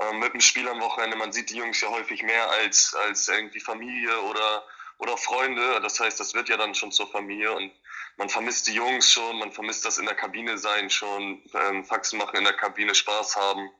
ähm, 0.00 0.18
mit 0.18 0.34
dem 0.34 0.40
Spiel 0.40 0.68
am 0.68 0.80
Wochenende. 0.80 1.16
Man 1.16 1.32
sieht 1.32 1.50
die 1.50 1.56
Jungs 1.56 1.80
ja 1.80 1.88
häufig 1.88 2.22
mehr 2.22 2.50
als, 2.50 2.94
als 2.94 3.28
irgendwie 3.28 3.60
Familie 3.60 4.20
oder, 4.22 4.64
oder 4.98 5.16
Freunde. 5.16 5.80
Das 5.80 5.98
heißt, 5.98 6.20
das 6.20 6.34
wird 6.34 6.50
ja 6.50 6.58
dann 6.58 6.74
schon 6.74 6.92
zur 6.92 7.10
Familie 7.10 7.52
und 7.52 7.72
man 8.16 8.28
vermisst 8.28 8.66
die 8.66 8.74
Jungs 8.74 9.10
schon, 9.10 9.38
man 9.38 9.52
vermisst 9.52 9.84
das 9.84 9.98
in 9.98 10.06
der 10.06 10.14
Kabine 10.14 10.58
sein 10.58 10.90
schon, 10.90 11.42
ähm, 11.54 11.84
Faxen 11.84 12.18
machen 12.18 12.36
in 12.36 12.44
der 12.44 12.54
Kabine, 12.54 12.94
Spaß 12.94 13.36
haben. 13.36 13.70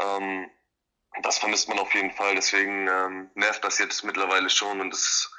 Ähm, 0.00 0.50
das 1.22 1.38
vermisst 1.38 1.68
man 1.68 1.78
auf 1.78 1.94
jeden 1.94 2.10
Fall. 2.10 2.34
Deswegen 2.34 2.88
ähm, 2.88 3.30
nervt 3.34 3.64
das 3.64 3.78
jetzt 3.78 4.04
mittlerweile 4.04 4.50
schon 4.50 4.80
und 4.80 4.92
es 4.92 5.32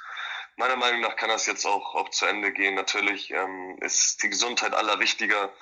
meiner 0.56 0.76
Meinung 0.76 1.00
nach 1.00 1.16
kann 1.16 1.28
das 1.28 1.46
jetzt 1.46 1.64
auch, 1.64 1.94
auch 1.94 2.08
zu 2.10 2.26
Ende 2.26 2.52
gehen. 2.52 2.74
Natürlich 2.74 3.30
ähm, 3.30 3.78
ist 3.80 4.22
die 4.22 4.28
Gesundheit 4.28 4.74
aller 4.74 4.98
wichtiger 4.98 5.52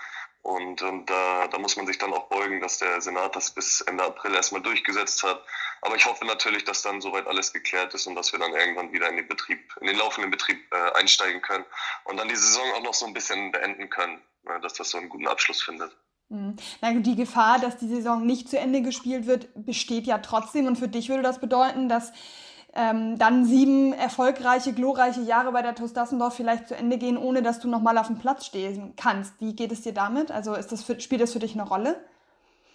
und, 0.46 0.80
und 0.82 1.10
da, 1.10 1.48
da 1.48 1.58
muss 1.58 1.76
man 1.76 1.86
sich 1.86 1.98
dann 1.98 2.14
auch 2.14 2.28
beugen, 2.28 2.60
dass 2.60 2.78
der 2.78 3.00
Senat 3.00 3.34
das 3.36 3.50
bis 3.50 3.80
Ende 3.80 4.04
April 4.04 4.34
erstmal 4.34 4.62
durchgesetzt 4.62 5.22
hat. 5.22 5.44
Aber 5.82 5.96
ich 5.96 6.06
hoffe 6.06 6.24
natürlich, 6.24 6.64
dass 6.64 6.82
dann 6.82 7.00
soweit 7.00 7.26
alles 7.26 7.52
geklärt 7.52 7.94
ist 7.94 8.06
und 8.06 8.14
dass 8.14 8.32
wir 8.32 8.38
dann 8.38 8.52
irgendwann 8.52 8.92
wieder 8.92 9.08
in 9.08 9.16
den 9.16 9.28
Betrieb, 9.28 9.74
in 9.80 9.86
den 9.86 9.96
laufenden 9.96 10.30
Betrieb 10.30 10.58
äh, 10.72 10.98
einsteigen 10.98 11.42
können 11.42 11.64
und 12.04 12.16
dann 12.16 12.28
die 12.28 12.36
Saison 12.36 12.64
auch 12.76 12.82
noch 12.82 12.94
so 12.94 13.06
ein 13.06 13.14
bisschen 13.14 13.52
beenden 13.52 13.88
können, 13.90 14.20
äh, 14.46 14.60
dass 14.60 14.74
das 14.74 14.90
so 14.90 14.98
einen 14.98 15.08
guten 15.08 15.28
Abschluss 15.28 15.62
findet. 15.62 15.96
Mhm. 16.28 16.56
Die 17.02 17.14
Gefahr, 17.14 17.60
dass 17.60 17.76
die 17.76 17.88
Saison 17.88 18.26
nicht 18.26 18.48
zu 18.48 18.58
Ende 18.58 18.82
gespielt 18.82 19.26
wird, 19.26 19.48
besteht 19.54 20.06
ja 20.06 20.18
trotzdem. 20.18 20.66
Und 20.66 20.76
für 20.76 20.88
dich 20.88 21.08
würde 21.08 21.22
das 21.22 21.40
bedeuten, 21.40 21.88
dass 21.88 22.12
ähm, 22.74 23.16
dann 23.16 23.46
sieben 23.46 23.92
erfolgreiche, 23.92 24.72
glorreiche 24.72 25.22
Jahre 25.22 25.52
bei 25.52 25.62
der 25.62 25.74
TuS 25.74 25.92
Dassendorf 25.92 26.34
vielleicht 26.34 26.68
zu 26.68 26.76
Ende 26.76 26.98
gehen, 26.98 27.16
ohne 27.16 27.42
dass 27.42 27.60
du 27.60 27.68
nochmal 27.68 27.96
auf 27.96 28.08
dem 28.08 28.18
Platz 28.18 28.44
stehen 28.46 28.94
kannst. 28.96 29.34
Wie 29.40 29.54
geht 29.54 29.72
es 29.72 29.82
dir 29.82 29.94
damit? 29.94 30.30
Also 30.30 30.54
ist 30.54 30.72
das 30.72 30.82
für, 30.82 31.00
spielt 31.00 31.20
das 31.20 31.32
für 31.32 31.38
dich 31.38 31.54
eine 31.54 31.66
Rolle? 31.66 32.04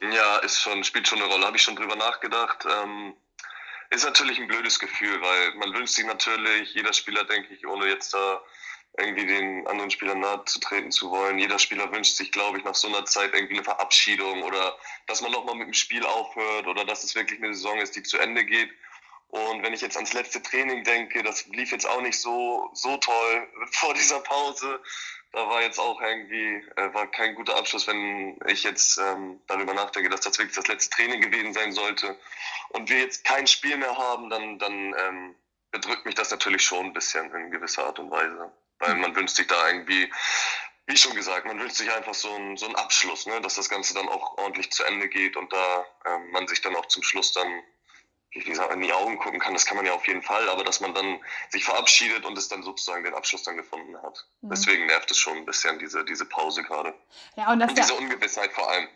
Ja, 0.02 0.38
ist 0.38 0.60
schon, 0.60 0.84
spielt 0.84 1.08
schon 1.08 1.22
eine 1.22 1.32
Rolle. 1.32 1.46
Habe 1.46 1.58
ich 1.58 1.64
schon 1.64 1.76
drüber 1.76 1.96
nachgedacht. 1.96 2.66
Ähm, 2.66 3.16
ist 3.92 4.04
natürlich 4.04 4.40
ein 4.40 4.48
blödes 4.48 4.80
Gefühl, 4.80 5.22
weil 5.22 5.54
man 5.56 5.74
wünscht 5.74 5.94
sich 5.94 6.06
natürlich, 6.06 6.74
jeder 6.74 6.94
Spieler, 6.94 7.24
denke 7.26 7.54
ich, 7.54 7.68
ohne 7.68 7.88
jetzt 7.88 8.14
da 8.14 8.42
irgendwie 8.98 9.26
den 9.26 9.68
anderen 9.68 9.92
Spielern 9.92 10.20
nahe 10.20 10.44
zu 10.46 10.60
treten 10.60 10.92
zu 10.92 11.12
wollen. 11.12 11.40
Jeder 11.40 11.60
Spieler 11.60 11.92
wünscht 11.92 12.16
sich, 12.16 12.32
glaube 12.32 12.58
ich, 12.58 12.64
nach 12.64 12.76
so 12.76 12.88
einer 12.88 13.06
Zeit 13.06 13.34
irgendwie 13.34 13.56
eine 13.56 13.64
Verabschiedung 13.64 14.44
oder 14.44 14.78
dass 15.08 15.22
man 15.22 15.32
nochmal 15.32 15.56
mit 15.56 15.68
dem 15.68 15.74
Spiel 15.74 16.06
aufhört 16.06 16.68
oder 16.68 16.84
dass 16.84 17.04
es 17.04 17.16
wirklich 17.16 17.42
eine 17.42 17.54
Saison 17.54 17.78
ist, 17.80 17.96
die 17.96 18.04
zu 18.04 18.18
Ende 18.18 18.44
geht. 18.44 18.72
Und 19.28 19.64
wenn 19.64 19.74
ich 19.74 19.82
jetzt 19.82 19.96
ans 19.96 20.14
letzte 20.14 20.42
Training 20.42 20.84
denke, 20.84 21.24
das 21.24 21.46
lief 21.48 21.72
jetzt 21.72 21.88
auch 21.88 22.02
nicht 22.02 22.20
so, 22.20 22.70
so 22.74 22.98
toll 22.98 23.48
vor 23.72 23.94
dieser 23.94 24.20
Pause. 24.20 24.82
Da 25.32 25.48
war 25.48 25.62
jetzt 25.62 25.80
auch 25.80 26.02
irgendwie, 26.02 26.64
äh, 26.76 26.94
war 26.94 27.10
kein 27.10 27.36
guter 27.36 27.56
Abschluss, 27.56 27.88
wenn 27.88 28.38
ich 28.48 28.64
jetzt 28.64 28.98
ähm, 28.98 29.42
darüber 29.48 29.74
nachdenke, 29.74 30.10
dass 30.10 30.22
das 30.22 30.38
wirklich 30.38 30.56
das 30.56 30.68
letzte 30.68 30.90
Training 30.96 31.22
gewesen 31.22 31.54
sein 31.54 31.72
sollte 31.72 32.20
und 32.70 32.90
wir 32.90 33.00
jetzt 33.00 33.24
kein 33.24 33.48
Spiel 33.48 33.78
mehr 33.78 33.98
haben, 33.98 34.30
dann, 34.30 34.60
dann 34.60 34.94
ähm, 34.98 35.36
bedrückt 35.72 36.06
mich 36.06 36.16
das 36.16 36.32
natürlich 36.32 36.64
schon 36.64 36.88
ein 36.88 36.94
bisschen 36.94 37.34
in 37.34 37.52
gewisser 37.52 37.86
Art 37.86 38.00
und 38.00 38.12
Weise. 38.12 38.52
Weil 38.80 38.96
man 38.96 39.16
wünscht 39.16 39.36
sich 39.36 39.48
da 39.48 39.68
irgendwie, 39.68 40.12
wie 40.88 40.98
schon 40.98 41.16
gesagt, 41.16 41.46
man 41.46 41.60
wünscht 41.60 41.78
sich 41.78 41.92
einfach 41.92 42.14
so 42.14 42.34
einen, 42.34 42.58
so 42.58 42.66
einen 42.66 42.76
Abschluss, 42.76 43.26
ne? 43.26 43.40
dass 43.42 43.56
das 43.56 43.70
Ganze 43.70 43.94
dann 43.94 44.10
auch 44.10 44.38
ordentlich 44.38 44.72
zu 44.72 44.84
Ende 44.84 45.08
geht 45.08 45.38
und 45.38 45.54
da 45.54 45.86
ähm, 46.06 46.32
man 46.32 46.48
sich 46.48 46.62
dann 46.62 46.76
auch 46.76 46.88
zum 46.88 47.04
Schluss 47.04 47.32
dann 47.32 47.64
wie 48.34 48.44
gesagt, 48.44 48.74
in 48.74 48.82
die 48.82 48.94
Augen 48.94 49.18
gucken 49.18 49.40
kann, 49.40 49.54
das 49.54 49.66
kann 49.66 49.76
man 49.78 49.86
ja 49.86 49.94
auf 49.94 50.08
jeden 50.08 50.22
Fall, 50.22 50.48
aber 50.50 50.64
dass 50.64 50.80
man 50.80 50.94
dann 50.94 51.20
sich 51.50 51.66
verabschiedet 51.66 52.26
und 52.26 52.38
es 52.38 52.48
dann 52.48 52.64
sozusagen 52.64 53.04
den 53.04 53.14
Abschluss 53.14 53.44
dann 53.44 53.58
gefunden 53.58 53.98
hat. 54.02 54.26
Mhm. 54.42 54.50
Deswegen 54.50 54.86
nervt 54.86 55.12
es 55.12 55.18
schon 55.18 55.38
ein 55.38 55.46
bisschen, 55.46 55.80
diese, 55.80 56.06
diese 56.06 56.26
Pause 56.26 56.64
gerade. 56.64 56.94
Ja, 57.36 57.52
und, 57.52 57.60
das 57.60 57.70
und 57.70 57.78
diese 57.78 57.94
Ungewissheit 57.94 58.54
vor 58.54 58.70
allem. 58.70 58.88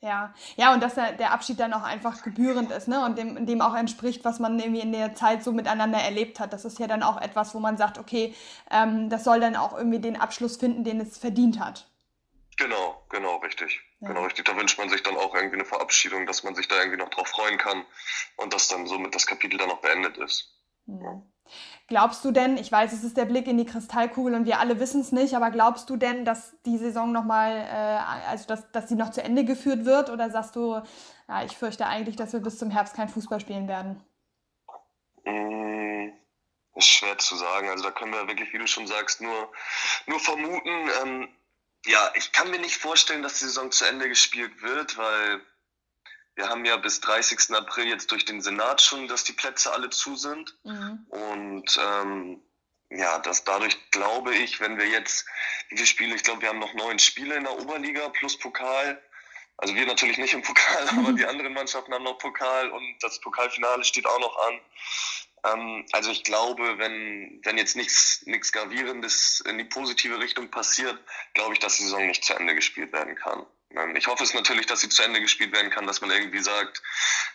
Ja, 0.00 0.34
ja, 0.56 0.72
und 0.72 0.82
dass 0.82 0.96
der, 0.96 1.12
der 1.12 1.30
Abschied 1.30 1.60
dann 1.60 1.72
auch 1.72 1.84
einfach 1.84 2.22
gebührend 2.22 2.72
ist, 2.72 2.88
ne? 2.88 3.04
Und 3.04 3.18
dem, 3.18 3.46
dem 3.46 3.60
auch 3.60 3.74
entspricht, 3.74 4.24
was 4.24 4.40
man 4.40 4.58
irgendwie 4.58 4.80
in 4.80 4.90
der 4.90 5.14
Zeit 5.14 5.44
so 5.44 5.52
miteinander 5.52 5.98
erlebt 5.98 6.40
hat. 6.40 6.52
Das 6.52 6.64
ist 6.64 6.80
ja 6.80 6.88
dann 6.88 7.04
auch 7.04 7.20
etwas, 7.20 7.54
wo 7.54 7.60
man 7.60 7.76
sagt, 7.76 7.98
okay, 7.98 8.34
ähm, 8.72 9.10
das 9.10 9.22
soll 9.22 9.38
dann 9.38 9.54
auch 9.54 9.76
irgendwie 9.76 10.00
den 10.00 10.20
Abschluss 10.20 10.56
finden, 10.56 10.82
den 10.82 11.00
es 11.00 11.18
verdient 11.18 11.60
hat. 11.60 11.86
Genau, 12.58 13.04
genau, 13.08 13.36
richtig. 13.36 13.80
Ja. 14.00 14.08
Genau, 14.08 14.24
richtig. 14.24 14.44
Da 14.44 14.56
wünscht 14.56 14.78
man 14.78 14.88
sich 14.88 15.02
dann 15.02 15.16
auch 15.16 15.34
irgendwie 15.34 15.56
eine 15.56 15.64
Verabschiedung, 15.64 16.26
dass 16.26 16.42
man 16.42 16.54
sich 16.54 16.68
da 16.68 16.76
irgendwie 16.78 16.98
noch 16.98 17.08
drauf 17.08 17.28
freuen 17.28 17.58
kann 17.58 17.84
und 18.36 18.52
dass 18.52 18.68
dann 18.68 18.86
somit 18.86 19.14
das 19.14 19.26
Kapitel 19.26 19.58
dann 19.58 19.70
auch 19.70 19.80
beendet 19.80 20.18
ist. 20.18 20.54
Ja. 20.86 21.22
Glaubst 21.88 22.24
du 22.24 22.30
denn, 22.30 22.56
ich 22.56 22.70
weiß, 22.70 22.92
es 22.92 23.04
ist 23.04 23.16
der 23.16 23.24
Blick 23.24 23.46
in 23.46 23.58
die 23.58 23.66
Kristallkugel 23.66 24.34
und 24.34 24.46
wir 24.46 24.58
alle 24.58 24.80
wissen 24.80 25.00
es 25.00 25.12
nicht, 25.12 25.34
aber 25.34 25.50
glaubst 25.50 25.90
du 25.90 25.96
denn, 25.96 26.24
dass 26.24 26.56
die 26.64 26.78
Saison 26.78 27.12
nochmal, 27.12 27.56
äh, 27.56 28.28
also 28.30 28.46
dass, 28.46 28.70
dass 28.72 28.88
sie 28.88 28.94
noch 28.94 29.10
zu 29.10 29.22
Ende 29.22 29.44
geführt 29.44 29.84
wird 29.84 30.08
oder 30.08 30.30
sagst 30.30 30.56
du, 30.56 30.80
ja, 31.28 31.44
ich 31.44 31.56
fürchte 31.56 31.86
eigentlich, 31.86 32.16
dass 32.16 32.32
wir 32.32 32.40
bis 32.40 32.58
zum 32.58 32.70
Herbst 32.70 32.94
kein 32.94 33.08
Fußball 33.08 33.40
spielen 33.40 33.68
werden? 33.68 34.02
Mm, 35.24 36.12
ist 36.74 36.88
schwer 36.88 37.18
zu 37.18 37.36
sagen. 37.36 37.68
Also 37.68 37.84
da 37.84 37.90
können 37.90 38.12
wir 38.12 38.26
wirklich, 38.26 38.52
wie 38.52 38.58
du 38.58 38.66
schon 38.66 38.86
sagst, 38.86 39.20
nur, 39.20 39.52
nur 40.06 40.20
vermuten. 40.20 40.90
Ähm, 41.02 41.28
ja, 41.86 42.12
ich 42.14 42.32
kann 42.32 42.50
mir 42.50 42.58
nicht 42.58 42.76
vorstellen, 42.76 43.22
dass 43.22 43.38
die 43.38 43.46
Saison 43.46 43.70
zu 43.72 43.84
Ende 43.84 44.08
gespielt 44.08 44.62
wird, 44.62 44.96
weil 44.96 45.40
wir 46.34 46.48
haben 46.48 46.64
ja 46.64 46.76
bis 46.76 47.00
30. 47.00 47.54
April 47.54 47.86
jetzt 47.86 48.10
durch 48.10 48.24
den 48.24 48.40
Senat 48.40 48.80
schon, 48.80 49.08
dass 49.08 49.24
die 49.24 49.32
Plätze 49.32 49.72
alle 49.72 49.90
zu 49.90 50.16
sind. 50.16 50.56
Mhm. 50.64 51.06
Und 51.10 51.78
ähm, 51.78 52.42
ja, 52.90 53.18
das 53.18 53.44
dadurch 53.44 53.76
glaube 53.90 54.34
ich, 54.34 54.60
wenn 54.60 54.78
wir 54.78 54.86
jetzt, 54.86 55.26
wie 55.68 55.76
viele 55.76 55.86
Spiele, 55.86 56.14
ich 56.14 56.22
glaube, 56.22 56.42
wir 56.42 56.48
haben 56.48 56.58
noch 56.58 56.74
neun 56.74 56.98
Spiele 56.98 57.34
in 57.34 57.44
der 57.44 57.58
Oberliga 57.58 58.08
plus 58.10 58.38
Pokal. 58.38 59.02
Also 59.58 59.74
wir 59.74 59.86
natürlich 59.86 60.18
nicht 60.18 60.32
im 60.34 60.42
Pokal, 60.42 60.88
aber 60.98 61.12
die 61.12 61.26
anderen 61.26 61.52
Mannschaften 61.52 61.92
haben 61.92 62.04
noch 62.04 62.18
Pokal 62.18 62.70
und 62.70 62.96
das 63.00 63.20
Pokalfinale 63.20 63.84
steht 63.84 64.06
auch 64.06 64.20
noch 64.20 64.36
an. 64.46 64.60
Ähm, 65.44 65.84
also 65.92 66.10
ich 66.10 66.24
glaube, 66.24 66.78
wenn, 66.78 67.40
wenn 67.42 67.58
jetzt 67.58 67.76
nichts, 67.76 68.22
nichts 68.26 68.52
Gravierendes 68.52 69.42
in 69.46 69.58
die 69.58 69.64
positive 69.64 70.18
Richtung 70.18 70.50
passiert, 70.50 70.98
glaube 71.34 71.54
ich, 71.54 71.58
dass 71.58 71.76
die 71.76 71.84
Saison 71.84 72.06
nicht 72.06 72.24
zu 72.24 72.34
Ende 72.34 72.54
gespielt 72.54 72.92
werden 72.92 73.14
kann. 73.16 73.46
Ähm, 73.76 73.96
ich 73.96 74.06
hoffe 74.06 74.22
es 74.22 74.34
natürlich, 74.34 74.66
dass 74.66 74.80
sie 74.80 74.88
zu 74.88 75.02
Ende 75.02 75.20
gespielt 75.20 75.52
werden 75.52 75.70
kann, 75.70 75.86
dass 75.86 76.00
man 76.00 76.10
irgendwie 76.10 76.40
sagt, 76.40 76.82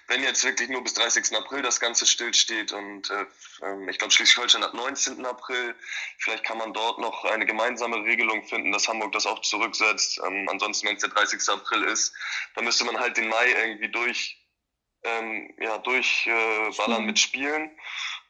wenn 0.07 0.23
jetzt 0.23 0.43
wirklich 0.43 0.69
nur 0.69 0.83
bis 0.83 0.93
30. 0.93 1.35
April 1.35 1.61
das 1.61 1.79
Ganze 1.79 2.05
stillsteht 2.05 2.71
und 2.71 3.09
äh, 3.09 3.25
ähm, 3.63 3.89
ich 3.89 3.97
glaube 3.97 4.13
Schleswig-Holstein 4.13 4.63
ab 4.63 4.73
19. 4.73 5.25
April, 5.25 5.75
vielleicht 6.19 6.43
kann 6.43 6.57
man 6.57 6.73
dort 6.73 6.99
noch 6.99 7.25
eine 7.25 7.45
gemeinsame 7.45 7.97
Regelung 8.03 8.43
finden, 8.45 8.71
dass 8.71 8.87
Hamburg 8.87 9.11
das 9.11 9.25
auch 9.25 9.41
zurücksetzt. 9.41 10.19
Ähm, 10.25 10.47
ansonsten, 10.49 10.87
wenn 10.87 10.95
es 10.95 11.01
der 11.01 11.09
30. 11.09 11.49
April 11.49 11.83
ist, 11.83 12.13
dann 12.55 12.65
müsste 12.65 12.85
man 12.85 12.99
halt 12.99 13.17
den 13.17 13.27
Mai 13.27 13.51
irgendwie 13.51 13.89
durch 13.89 14.46
ähm, 15.03 15.53
ja, 15.59 15.77
durchballern 15.79 17.03
äh, 17.03 17.05
mit 17.05 17.19
Spielen. 17.19 17.71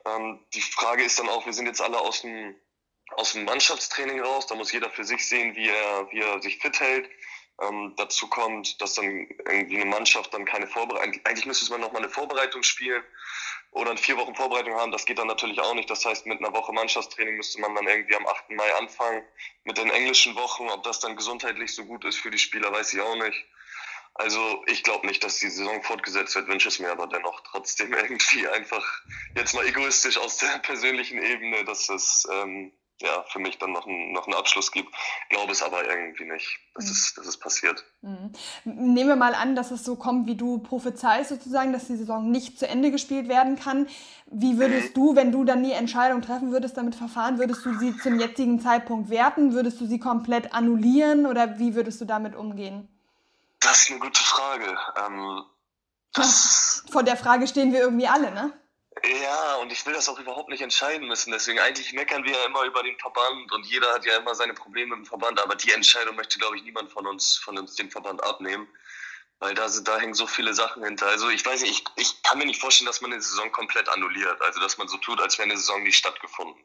Ähm, 0.06 0.40
die 0.54 0.62
Frage 0.62 1.04
ist 1.04 1.20
dann 1.20 1.30
auch, 1.30 1.46
wir 1.46 1.54
sind 1.54 1.66
jetzt 1.66 1.82
alle 1.82 2.00
aus 2.00 2.22
dem, 2.22 2.56
aus 3.12 3.34
dem 3.34 3.46
Mannschaftstraining 3.46 4.22
raus, 4.22 4.48
da 4.48 4.56
muss 4.56 4.72
jeder 4.72 4.90
für 4.90 5.04
sich 5.04 5.28
sehen, 5.28 5.56
wie 5.56 5.70
er, 5.70 6.12
wie 6.12 6.20
er 6.20 6.42
sich 6.42 6.60
fit 6.60 6.80
hält. 6.80 7.10
Ähm, 7.60 7.94
dazu 7.98 8.28
kommt, 8.28 8.80
dass 8.82 8.94
dann 8.94 9.28
irgendwie 9.50 9.78
eine 9.78 9.86
Mannschaft 9.86 10.32
dann 10.34 10.46
keine 10.46 10.68
Vorbereitung, 10.68 11.20
eigentlich 11.24 11.48
müsste 11.48 11.72
man 11.72 11.82
nochmal 11.82 12.04
eine 12.04 12.12
Vorbereitung 12.12 12.62
spielen 12.62 13.04
oder 13.72 13.92
eine 13.92 14.00
vier 14.00 14.16
Wochen 14.18 14.36
Vorbereitung 14.36 14.76
haben, 14.76 14.92
das 14.92 15.06
geht 15.06 15.18
dann 15.18 15.28
natürlich 15.28 15.60
auch 15.60 15.74
nicht. 15.74 15.90
Das 15.90 16.06
heißt, 16.06 16.28
mit 16.28 16.40
einer 16.40 16.54
Woche 16.54 16.72
Mannschaftstraining 16.72 17.36
müsste 17.36 17.60
man 17.60 17.74
dann 17.76 17.88
irgendwie 17.88 18.16
am 18.16 18.28
8. 18.28 18.52
Mai 18.52 18.76
anfangen. 18.76 19.24
Mit 19.64 19.78
den 19.78 19.90
englischen 19.90 20.36
Wochen, 20.36 20.70
ob 20.70 20.84
das 20.84 21.00
dann 21.00 21.16
gesundheitlich 21.16 21.74
so 21.74 21.86
gut 21.86 22.06
ist 22.06 22.18
für 22.18 22.32
die 22.32 22.38
Spieler, 22.38 22.72
weiß 22.72 22.94
ich 22.94 23.02
auch 23.02 23.16
nicht. 23.16 23.46
Also 24.18 24.64
ich 24.66 24.84
glaube 24.84 25.06
nicht, 25.06 25.24
dass 25.24 25.40
die 25.40 25.50
Saison 25.50 25.82
fortgesetzt 25.84 26.36
wird, 26.36 26.48
wünsche 26.48 26.70
es 26.70 26.80
mir 26.80 26.92
aber 26.92 27.08
dennoch 27.08 27.42
trotzdem 27.42 27.94
irgendwie 27.94 28.48
einfach 28.48 28.86
jetzt 29.36 29.54
mal 29.54 29.66
egoistisch 29.66 30.18
aus 30.18 30.38
der 30.38 30.60
persönlichen 30.64 31.22
Ebene, 31.22 31.64
dass 31.66 31.90
es 31.90 32.28
ähm, 32.32 32.72
ja, 33.02 33.24
für 33.28 33.38
mich 33.40 33.60
dann 33.60 33.74
noch, 33.74 33.86
ein, 33.86 34.12
noch 34.12 34.26
einen 34.26 34.36
Abschluss 34.36 34.72
gibt. 34.72 34.90
Glaube 35.30 35.52
es 35.52 35.62
aber 35.62 35.88
irgendwie 35.88 36.26
nicht, 36.26 36.60
dass, 36.74 36.86
mhm. 36.86 36.92
es, 36.92 37.14
dass 37.16 37.28
es 37.28 37.38
passiert. 37.38 37.86
Mhm. 38.02 38.32
Nehmen 38.64 39.10
wir 39.10 39.16
mal 39.16 39.36
an, 39.36 39.56
dass 39.56 39.70
es 39.70 39.84
so 39.84 39.96
kommt, 39.96 40.26
wie 40.26 40.36
du 40.36 40.60
prophezeist 40.60 41.30
sozusagen, 41.30 41.74
dass 41.74 41.86
die 41.86 41.96
Saison 41.96 42.32
nicht 42.32 42.58
zu 42.58 42.68
Ende 42.68 42.90
gespielt 42.90 43.28
werden 43.28 43.56
kann. 43.56 43.88
Wie 44.26 44.58
würdest 44.58 44.90
mhm. 44.90 44.94
du, 44.94 45.16
wenn 45.16 45.32
du 45.32 45.44
dann 45.44 45.64
die 45.64 45.74
Entscheidung 45.74 46.22
treffen 46.24 46.52
würdest, 46.52 46.78
damit 46.78 46.96
verfahren, 46.96 47.38
würdest 47.38 47.64
du 47.66 47.78
sie 47.78 47.96
zum 47.98 48.20
jetzigen 48.20 48.60
Zeitpunkt 48.60 49.12
werten? 49.12 49.54
Würdest 49.54 49.80
du 49.80 49.86
sie 49.86 50.00
komplett 50.00 50.54
annullieren 50.54 51.28
oder 51.28 51.60
wie 51.60 51.76
würdest 51.76 52.02
du 52.02 52.06
damit 52.06 52.36
umgehen? 52.36 52.88
Das 53.68 53.82
ist 53.82 53.92
eine 53.92 54.00
gute 54.00 54.24
Frage. 54.24 54.78
Ähm, 54.96 55.44
das, 56.14 56.86
Vor 56.90 57.04
der 57.04 57.18
Frage 57.18 57.48
stehen 57.48 57.74
wir 57.74 57.82
irgendwie 57.82 58.08
alle, 58.08 58.32
ne? 58.32 58.58
Ja, 59.04 59.56
und 59.56 59.72
ich 59.74 59.86
will 59.86 59.94
das 59.94 60.08
auch 60.08 60.18
überhaupt 60.18 60.48
nicht 60.50 60.62
entscheiden 60.62 61.06
müssen. 61.08 61.32
Deswegen 61.32 61.60
eigentlich 61.60 61.92
meckern 61.92 62.24
wir 62.24 62.32
ja 62.32 62.46
immer 62.46 62.64
über 62.64 62.82
den 62.82 62.98
Verband 62.98 63.52
und 63.52 63.66
jeder 63.66 63.94
hat 63.94 64.06
ja 64.06 64.16
immer 64.16 64.34
seine 64.36 64.54
Probleme 64.54 64.96
mit 64.96 65.06
dem 65.06 65.10
Verband. 65.10 65.42
Aber 65.42 65.56
die 65.56 65.74
Entscheidung 65.74 66.16
möchte, 66.16 66.40
glaube 66.40 66.56
ich, 66.56 66.64
niemand 66.64 66.92
von 66.92 67.06
uns, 67.06 67.36
von 67.36 67.58
uns 67.58 67.76
den 67.76 67.92
Verband 67.92 68.24
abnehmen. 68.24 68.70
Weil 69.40 69.54
da, 69.54 69.68
sind, 69.68 69.86
da 69.88 70.00
hängen 70.00 70.14
so 70.14 70.28
viele 70.28 70.54
Sachen 70.54 70.84
hinter. 70.84 71.08
Also 71.08 71.30
ich 71.30 71.46
weiß 71.46 71.62
nicht, 71.62 71.72
ich, 71.98 72.04
ich 72.04 72.24
kann 72.24 72.38
mir 72.38 72.46
nicht 72.46 72.62
vorstellen, 72.62 72.88
dass 72.88 73.02
man 73.02 73.12
eine 73.12 73.22
Saison 73.22 73.52
komplett 73.52 73.90
annulliert. 73.90 74.42
Also 74.42 74.62
dass 74.62 74.78
man 74.78 74.88
so 74.88 74.96
tut, 74.98 75.20
als 75.20 75.38
wäre 75.38 75.50
eine 75.50 75.58
Saison 75.58 75.84
nicht 75.84 75.98
stattgefunden. 75.98 76.64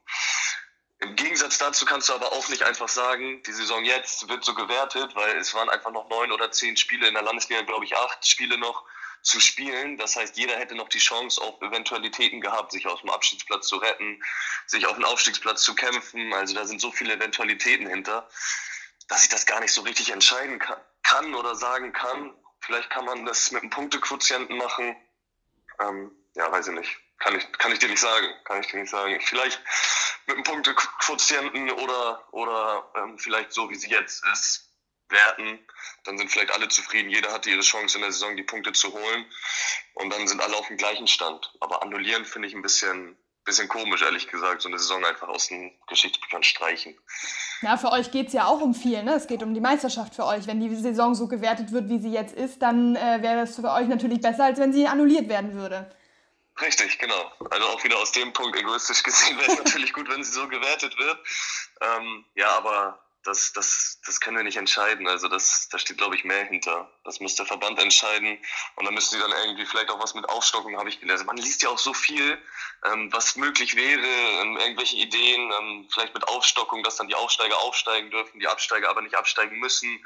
Im 1.02 1.16
Gegensatz 1.16 1.58
dazu 1.58 1.84
kannst 1.84 2.08
du 2.08 2.12
aber 2.12 2.32
auch 2.32 2.48
nicht 2.48 2.62
einfach 2.62 2.88
sagen, 2.88 3.42
die 3.42 3.52
Saison 3.52 3.84
jetzt 3.84 4.28
wird 4.28 4.44
so 4.44 4.54
gewertet, 4.54 5.16
weil 5.16 5.36
es 5.36 5.52
waren 5.52 5.68
einfach 5.68 5.90
noch 5.90 6.08
neun 6.08 6.30
oder 6.30 6.52
zehn 6.52 6.76
Spiele 6.76 7.08
in 7.08 7.14
der 7.14 7.24
Landesliga, 7.24 7.62
glaube 7.62 7.84
ich, 7.84 7.96
acht 7.96 8.24
Spiele 8.24 8.56
noch 8.56 8.84
zu 9.22 9.40
spielen. 9.40 9.96
Das 9.96 10.14
heißt, 10.14 10.36
jeder 10.36 10.56
hätte 10.56 10.76
noch 10.76 10.88
die 10.88 11.00
Chance 11.00 11.40
auf 11.42 11.60
Eventualitäten 11.60 12.40
gehabt, 12.40 12.70
sich 12.70 12.86
aus 12.86 13.00
dem 13.00 13.10
Abstiegsplatz 13.10 13.66
zu 13.66 13.78
retten, 13.78 14.22
sich 14.66 14.86
auf 14.86 14.94
den 14.94 15.04
Aufstiegsplatz 15.04 15.62
zu 15.62 15.74
kämpfen. 15.74 16.32
Also 16.34 16.54
da 16.54 16.64
sind 16.66 16.80
so 16.80 16.92
viele 16.92 17.14
Eventualitäten 17.14 17.88
hinter, 17.88 18.28
dass 19.08 19.24
ich 19.24 19.28
das 19.28 19.44
gar 19.44 19.58
nicht 19.58 19.72
so 19.72 19.80
richtig 19.80 20.10
entscheiden 20.10 20.60
kann, 21.02 21.34
oder 21.34 21.56
sagen 21.56 21.92
kann. 21.92 22.32
Vielleicht 22.60 22.90
kann 22.90 23.04
man 23.04 23.26
das 23.26 23.50
mit 23.50 23.62
einem 23.62 23.70
Punktequotienten 23.70 24.56
machen. 24.56 24.96
Ähm, 25.80 26.12
ja, 26.36 26.50
weiß 26.50 26.68
ich 26.68 26.74
nicht. 26.74 26.96
Kann 27.22 27.36
ich, 27.36 27.52
kann 27.52 27.70
ich 27.70 27.78
dir 27.78 27.88
nicht 27.88 28.00
sagen. 28.00 28.26
Kann 28.44 28.60
ich 28.60 28.66
dir 28.66 28.80
nicht 28.80 28.90
sagen. 28.90 29.20
Vielleicht 29.20 29.60
mit 30.26 30.36
einem 30.36 30.44
Punktequotienten 30.44 31.70
oder, 31.70 32.28
oder 32.32 32.90
ähm, 32.96 33.16
vielleicht 33.18 33.52
so, 33.52 33.70
wie 33.70 33.76
sie 33.76 33.90
jetzt 33.90 34.24
ist, 34.32 34.68
werten. 35.08 35.60
Dann 36.04 36.18
sind 36.18 36.32
vielleicht 36.32 36.52
alle 36.52 36.68
zufrieden. 36.68 37.10
Jeder 37.10 37.32
hatte 37.32 37.50
ihre 37.50 37.60
Chance 37.60 37.96
in 37.96 38.02
der 38.02 38.10
Saison, 38.10 38.36
die 38.36 38.42
Punkte 38.42 38.72
zu 38.72 38.92
holen. 38.92 39.26
Und 39.94 40.12
dann 40.12 40.26
sind 40.26 40.40
alle 40.42 40.56
auf 40.56 40.66
dem 40.66 40.76
gleichen 40.76 41.06
Stand. 41.06 41.52
Aber 41.60 41.82
annullieren 41.82 42.24
finde 42.24 42.48
ich 42.48 42.54
ein 42.54 42.62
bisschen, 42.62 43.16
bisschen 43.44 43.68
komisch, 43.68 44.02
ehrlich 44.02 44.26
gesagt. 44.26 44.62
So 44.62 44.68
eine 44.68 44.80
Saison 44.80 45.04
einfach 45.04 45.28
aus 45.28 45.46
den 45.46 45.72
Geschichtsbüchern 45.86 46.42
streichen. 46.42 46.98
Ja, 47.60 47.76
für 47.76 47.92
euch 47.92 48.10
geht 48.10 48.28
es 48.28 48.32
ja 48.32 48.46
auch 48.46 48.60
um 48.60 48.74
viel. 48.74 49.00
Ne? 49.04 49.14
Es 49.14 49.28
geht 49.28 49.44
um 49.44 49.54
die 49.54 49.60
Meisterschaft 49.60 50.16
für 50.16 50.26
euch. 50.26 50.48
Wenn 50.48 50.58
die 50.58 50.74
Saison 50.74 51.14
so 51.14 51.28
gewertet 51.28 51.70
wird, 51.70 51.88
wie 51.88 52.00
sie 52.00 52.10
jetzt 52.10 52.34
ist, 52.34 52.62
dann 52.62 52.96
äh, 52.96 53.22
wäre 53.22 53.42
es 53.42 53.54
für 53.54 53.70
euch 53.70 53.86
natürlich 53.86 54.20
besser, 54.20 54.46
als 54.46 54.58
wenn 54.58 54.72
sie 54.72 54.88
annulliert 54.88 55.28
werden 55.28 55.54
würde. 55.54 55.94
Richtig, 56.60 56.98
genau. 56.98 57.32
Also 57.50 57.66
auch 57.68 57.82
wieder 57.82 57.98
aus 57.98 58.12
dem 58.12 58.32
Punkt 58.32 58.56
egoistisch 58.56 59.02
gesehen 59.02 59.38
wäre 59.38 59.52
es 59.52 59.58
natürlich 59.64 59.92
gut, 59.92 60.08
wenn 60.08 60.22
sie 60.22 60.32
so 60.32 60.46
gewertet 60.48 60.96
wird. 60.98 61.18
Ähm, 61.80 62.24
ja, 62.34 62.50
aber 62.56 63.02
das, 63.24 63.52
das, 63.52 64.00
das 64.04 64.20
können 64.20 64.36
wir 64.36 64.44
nicht 64.44 64.56
entscheiden. 64.56 65.06
Also 65.08 65.28
das, 65.28 65.68
da 65.70 65.78
steht, 65.78 65.98
glaube 65.98 66.16
ich, 66.16 66.24
mehr 66.24 66.44
hinter. 66.44 66.90
Das 67.04 67.20
muss 67.20 67.36
der 67.36 67.46
Verband 67.46 67.78
entscheiden. 67.80 68.38
Und 68.76 68.84
dann 68.84 68.94
müssen 68.94 69.14
sie 69.14 69.20
dann 69.20 69.32
irgendwie 69.44 69.64
vielleicht 69.64 69.90
auch 69.90 70.02
was 70.02 70.14
mit 70.14 70.28
Aufstockung, 70.28 70.76
habe 70.76 70.88
ich 70.88 71.00
gelesen. 71.00 71.26
Man 71.26 71.36
liest 71.36 71.62
ja 71.62 71.68
auch 71.68 71.78
so 71.78 71.94
viel, 71.94 72.38
ähm, 72.84 73.12
was 73.12 73.36
möglich 73.36 73.76
wäre, 73.76 74.06
ähm, 74.42 74.56
irgendwelche 74.56 74.96
Ideen, 74.96 75.52
ähm, 75.58 75.88
vielleicht 75.92 76.14
mit 76.14 76.26
Aufstockung, 76.28 76.82
dass 76.82 76.96
dann 76.96 77.08
die 77.08 77.14
Aufsteiger 77.14 77.58
aufsteigen 77.58 78.10
dürfen, 78.10 78.40
die 78.40 78.48
Absteiger 78.48 78.90
aber 78.90 79.02
nicht 79.02 79.14
absteigen 79.14 79.58
müssen. 79.58 80.04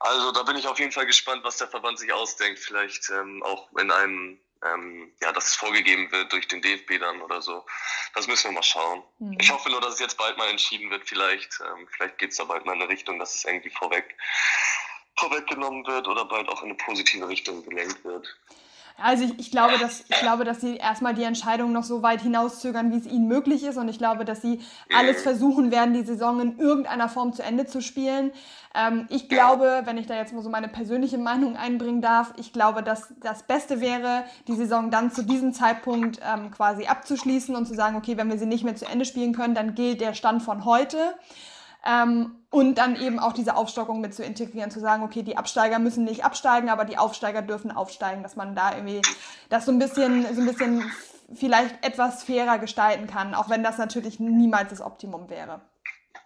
Also 0.00 0.32
da 0.32 0.42
bin 0.42 0.56
ich 0.56 0.66
auf 0.66 0.78
jeden 0.78 0.92
Fall 0.92 1.06
gespannt, 1.06 1.44
was 1.44 1.56
der 1.56 1.68
Verband 1.68 1.98
sich 1.98 2.12
ausdenkt. 2.12 2.58
Vielleicht 2.58 3.10
ähm, 3.10 3.42
auch 3.44 3.70
in 3.78 3.90
einem 3.90 4.40
ähm, 4.64 5.12
ja, 5.20 5.32
dass 5.32 5.48
es 5.48 5.54
vorgegeben 5.54 6.10
wird 6.12 6.32
durch 6.32 6.48
den 6.48 6.62
DFB 6.62 6.98
dann 6.98 7.20
oder 7.20 7.42
so. 7.42 7.64
Das 8.14 8.26
müssen 8.26 8.50
wir 8.50 8.52
mal 8.52 8.62
schauen. 8.62 9.02
Mhm. 9.18 9.36
Ich 9.40 9.50
hoffe 9.50 9.70
nur, 9.70 9.80
dass 9.80 9.94
es 9.94 10.00
jetzt 10.00 10.18
bald 10.18 10.36
mal 10.38 10.48
entschieden 10.48 10.90
wird, 10.90 11.08
vielleicht. 11.08 11.60
Ähm, 11.60 11.88
vielleicht 11.90 12.18
geht 12.18 12.30
es 12.30 12.36
da 12.36 12.44
bald 12.44 12.64
mal 12.64 12.74
in 12.74 12.82
eine 12.82 12.90
Richtung, 12.90 13.18
dass 13.18 13.34
es 13.34 13.44
irgendwie 13.44 13.70
vorweg 13.70 14.16
vorweggenommen 15.16 15.86
wird 15.86 16.08
oder 16.08 16.24
bald 16.24 16.48
auch 16.48 16.62
in 16.62 16.70
eine 16.70 16.78
positive 16.78 17.28
Richtung 17.28 17.64
gelenkt 17.64 18.04
wird. 18.04 18.36
Also 18.96 19.24
ich, 19.24 19.38
ich, 19.38 19.50
glaube, 19.50 19.76
dass, 19.78 20.00
ich 20.08 20.20
glaube, 20.20 20.44
dass 20.44 20.60
sie 20.60 20.76
erstmal 20.76 21.14
die 21.14 21.24
Entscheidung 21.24 21.72
noch 21.72 21.82
so 21.82 22.02
weit 22.02 22.20
hinauszögern, 22.20 22.92
wie 22.92 22.98
es 22.98 23.06
ihnen 23.06 23.26
möglich 23.26 23.64
ist. 23.64 23.76
Und 23.76 23.88
ich 23.88 23.98
glaube, 23.98 24.24
dass 24.24 24.40
sie 24.40 24.60
alles 24.96 25.22
versuchen 25.22 25.72
werden, 25.72 25.94
die 25.94 26.04
Saison 26.04 26.40
in 26.40 26.58
irgendeiner 26.58 27.08
Form 27.08 27.32
zu 27.32 27.42
Ende 27.42 27.66
zu 27.66 27.82
spielen. 27.82 28.30
Ähm, 28.72 29.06
ich 29.10 29.28
glaube, 29.28 29.82
wenn 29.84 29.98
ich 29.98 30.06
da 30.06 30.14
jetzt 30.14 30.32
mal 30.32 30.42
so 30.42 30.48
meine 30.48 30.68
persönliche 30.68 31.18
Meinung 31.18 31.56
einbringen 31.56 32.02
darf, 32.02 32.34
ich 32.36 32.52
glaube, 32.52 32.84
dass 32.84 33.12
das 33.20 33.42
Beste 33.42 33.80
wäre, 33.80 34.24
die 34.46 34.54
Saison 34.54 34.92
dann 34.92 35.10
zu 35.10 35.24
diesem 35.24 35.52
Zeitpunkt 35.52 36.20
ähm, 36.24 36.52
quasi 36.52 36.86
abzuschließen 36.86 37.56
und 37.56 37.66
zu 37.66 37.74
sagen, 37.74 37.96
okay, 37.96 38.16
wenn 38.16 38.30
wir 38.30 38.38
sie 38.38 38.46
nicht 38.46 38.62
mehr 38.62 38.76
zu 38.76 38.86
Ende 38.86 39.04
spielen 39.04 39.34
können, 39.34 39.54
dann 39.54 39.74
gilt 39.74 40.00
der 40.00 40.14
Stand 40.14 40.42
von 40.42 40.64
heute. 40.64 40.98
Ähm, 41.86 42.36
und 42.50 42.76
dann 42.78 42.96
eben 42.96 43.18
auch 43.18 43.32
diese 43.32 43.56
Aufstockung 43.56 44.00
mit 44.00 44.14
zu 44.14 44.22
integrieren, 44.22 44.70
zu 44.70 44.80
sagen, 44.80 45.02
okay, 45.02 45.22
die 45.22 45.36
Absteiger 45.36 45.78
müssen 45.78 46.04
nicht 46.04 46.24
absteigen, 46.24 46.68
aber 46.68 46.84
die 46.84 46.98
Aufsteiger 46.98 47.42
dürfen 47.42 47.72
aufsteigen, 47.72 48.22
dass 48.22 48.36
man 48.36 48.54
da 48.54 48.74
irgendwie 48.74 49.02
das 49.48 49.66
so 49.66 49.72
ein 49.72 49.78
bisschen, 49.78 50.22
so 50.34 50.40
ein 50.40 50.46
bisschen 50.46 50.90
vielleicht 51.34 51.84
etwas 51.84 52.22
fairer 52.22 52.58
gestalten 52.58 53.06
kann, 53.06 53.34
auch 53.34 53.50
wenn 53.50 53.64
das 53.64 53.78
natürlich 53.78 54.20
niemals 54.20 54.70
das 54.70 54.80
Optimum 54.80 55.28
wäre. 55.28 55.60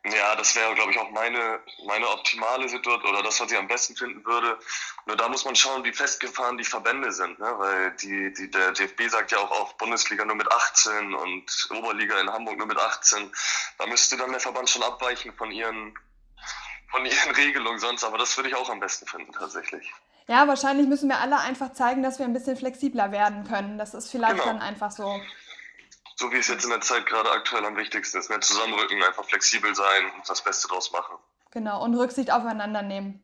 Ja, 0.04 0.36
das 0.36 0.54
wäre, 0.54 0.74
glaube 0.74 0.92
ich, 0.92 0.98
auch 0.98 1.10
meine, 1.10 1.60
meine 1.86 2.08
optimale 2.08 2.68
Situation 2.68 3.12
oder 3.12 3.22
das, 3.22 3.40
was 3.40 3.50
ich 3.50 3.58
am 3.58 3.66
besten 3.66 3.96
finden 3.96 4.24
würde. 4.24 4.58
Nur 5.06 5.16
da 5.16 5.28
muss 5.28 5.44
man 5.44 5.56
schauen, 5.56 5.84
wie 5.84 5.92
festgefahren 5.92 6.56
die 6.56 6.64
Verbände 6.64 7.12
sind, 7.12 7.38
ne? 7.38 7.52
weil 7.58 7.90
die, 7.92 8.32
die, 8.32 8.50
der 8.50 8.72
DFB 8.72 9.08
sagt 9.08 9.32
ja 9.32 9.38
auch 9.38 9.50
auf 9.50 9.76
Bundesliga 9.76 10.24
nur 10.24 10.36
mit 10.36 10.50
18 10.50 11.14
und 11.14 11.68
Oberliga 11.70 12.20
in 12.20 12.32
Hamburg 12.32 12.58
nur 12.58 12.68
mit 12.68 12.78
18. 12.78 13.30
Da 13.78 13.86
müsste 13.86 14.16
dann 14.16 14.30
der 14.30 14.40
Verband 14.40 14.70
schon 14.70 14.82
abweichen 14.82 15.34
von 15.34 15.50
ihren, 15.50 15.98
von 16.90 17.04
ihren 17.04 17.30
Regelungen 17.36 17.80
sonst, 17.80 18.04
aber 18.04 18.18
das 18.18 18.36
würde 18.36 18.50
ich 18.50 18.54
auch 18.54 18.70
am 18.70 18.80
besten 18.80 19.06
finden 19.06 19.32
tatsächlich. 19.32 19.92
Ja, 20.28 20.46
wahrscheinlich 20.46 20.86
müssen 20.86 21.08
wir 21.08 21.18
alle 21.18 21.38
einfach 21.38 21.72
zeigen, 21.72 22.02
dass 22.02 22.18
wir 22.18 22.26
ein 22.26 22.34
bisschen 22.34 22.56
flexibler 22.56 23.12
werden 23.12 23.44
können. 23.44 23.78
Das 23.78 23.94
ist 23.94 24.10
vielleicht 24.10 24.34
genau. 24.34 24.44
dann 24.44 24.60
einfach 24.60 24.90
so 24.90 25.20
so 26.18 26.32
wie 26.32 26.36
es 26.36 26.48
jetzt 26.48 26.64
in 26.64 26.70
der 26.70 26.80
Zeit 26.80 27.06
gerade 27.06 27.30
aktuell 27.30 27.64
am 27.64 27.76
wichtigsten 27.76 28.18
ist. 28.18 28.28
Ne? 28.28 28.40
Zusammenrücken, 28.40 29.02
einfach 29.02 29.24
flexibel 29.24 29.74
sein 29.74 30.10
und 30.16 30.28
das 30.28 30.42
Beste 30.42 30.66
draus 30.68 30.90
machen. 30.90 31.16
Genau, 31.52 31.82
und 31.82 31.94
Rücksicht 31.94 32.32
aufeinander 32.32 32.82
nehmen. 32.82 33.22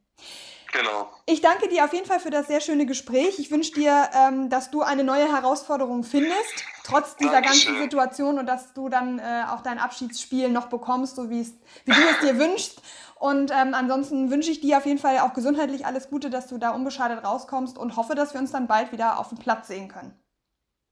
Genau. 0.72 1.12
Ich 1.26 1.40
danke 1.40 1.68
dir 1.68 1.84
auf 1.84 1.92
jeden 1.92 2.06
Fall 2.06 2.18
für 2.18 2.30
das 2.30 2.46
sehr 2.46 2.60
schöne 2.60 2.86
Gespräch. 2.86 3.38
Ich 3.38 3.50
wünsche 3.50 3.72
dir, 3.72 4.10
ähm, 4.12 4.48
dass 4.48 4.70
du 4.70 4.82
eine 4.82 5.04
neue 5.04 5.30
Herausforderung 5.32 6.02
findest, 6.02 6.64
trotz 6.84 7.16
dieser 7.16 7.32
Dankeschön. 7.32 7.74
ganzen 7.74 7.82
Situation 7.82 8.38
und 8.38 8.46
dass 8.46 8.72
du 8.74 8.88
dann 8.88 9.18
äh, 9.18 9.44
auch 9.50 9.62
dein 9.62 9.78
Abschiedsspiel 9.78 10.48
noch 10.48 10.66
bekommst, 10.66 11.16
so 11.16 11.30
wie 11.30 11.44
du 11.86 11.92
es 11.92 12.20
dir 12.20 12.38
wünschst. 12.38 12.80
Und 13.16 13.52
ähm, 13.52 13.74
ansonsten 13.74 14.30
wünsche 14.30 14.50
ich 14.50 14.60
dir 14.60 14.78
auf 14.78 14.86
jeden 14.86 14.98
Fall 14.98 15.18
auch 15.20 15.32
gesundheitlich 15.32 15.86
alles 15.86 16.10
Gute, 16.10 16.30
dass 16.30 16.48
du 16.48 16.58
da 16.58 16.70
unbeschadet 16.70 17.24
rauskommst 17.24 17.78
und 17.78 17.96
hoffe, 17.96 18.14
dass 18.14 18.34
wir 18.34 18.40
uns 18.40 18.50
dann 18.50 18.66
bald 18.66 18.90
wieder 18.90 19.18
auf 19.18 19.28
dem 19.28 19.38
Platz 19.38 19.68
sehen 19.68 19.88
können. 19.88 20.18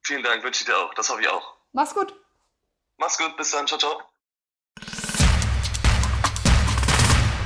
Vielen 0.04 0.23
Dank, 0.23 0.42
wünsche 0.44 0.62
ich 0.62 0.66
dir 0.66 0.76
auch. 0.76 0.94
Das 0.94 1.11
hoffe 1.11 1.23
ich 1.23 1.28
auch. 1.28 1.51
Mach's 1.73 1.95
gut. 1.95 2.14
Mach's 2.99 3.17
gut, 3.17 3.35
bis 3.37 3.50
dann, 3.50 3.67
ciao, 3.67 3.79
ciao. 3.79 4.02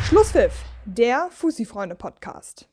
Schlusspfiff, 0.08 0.52
der 0.84 1.30
Fussi-Freunde-Podcast. 1.30 2.68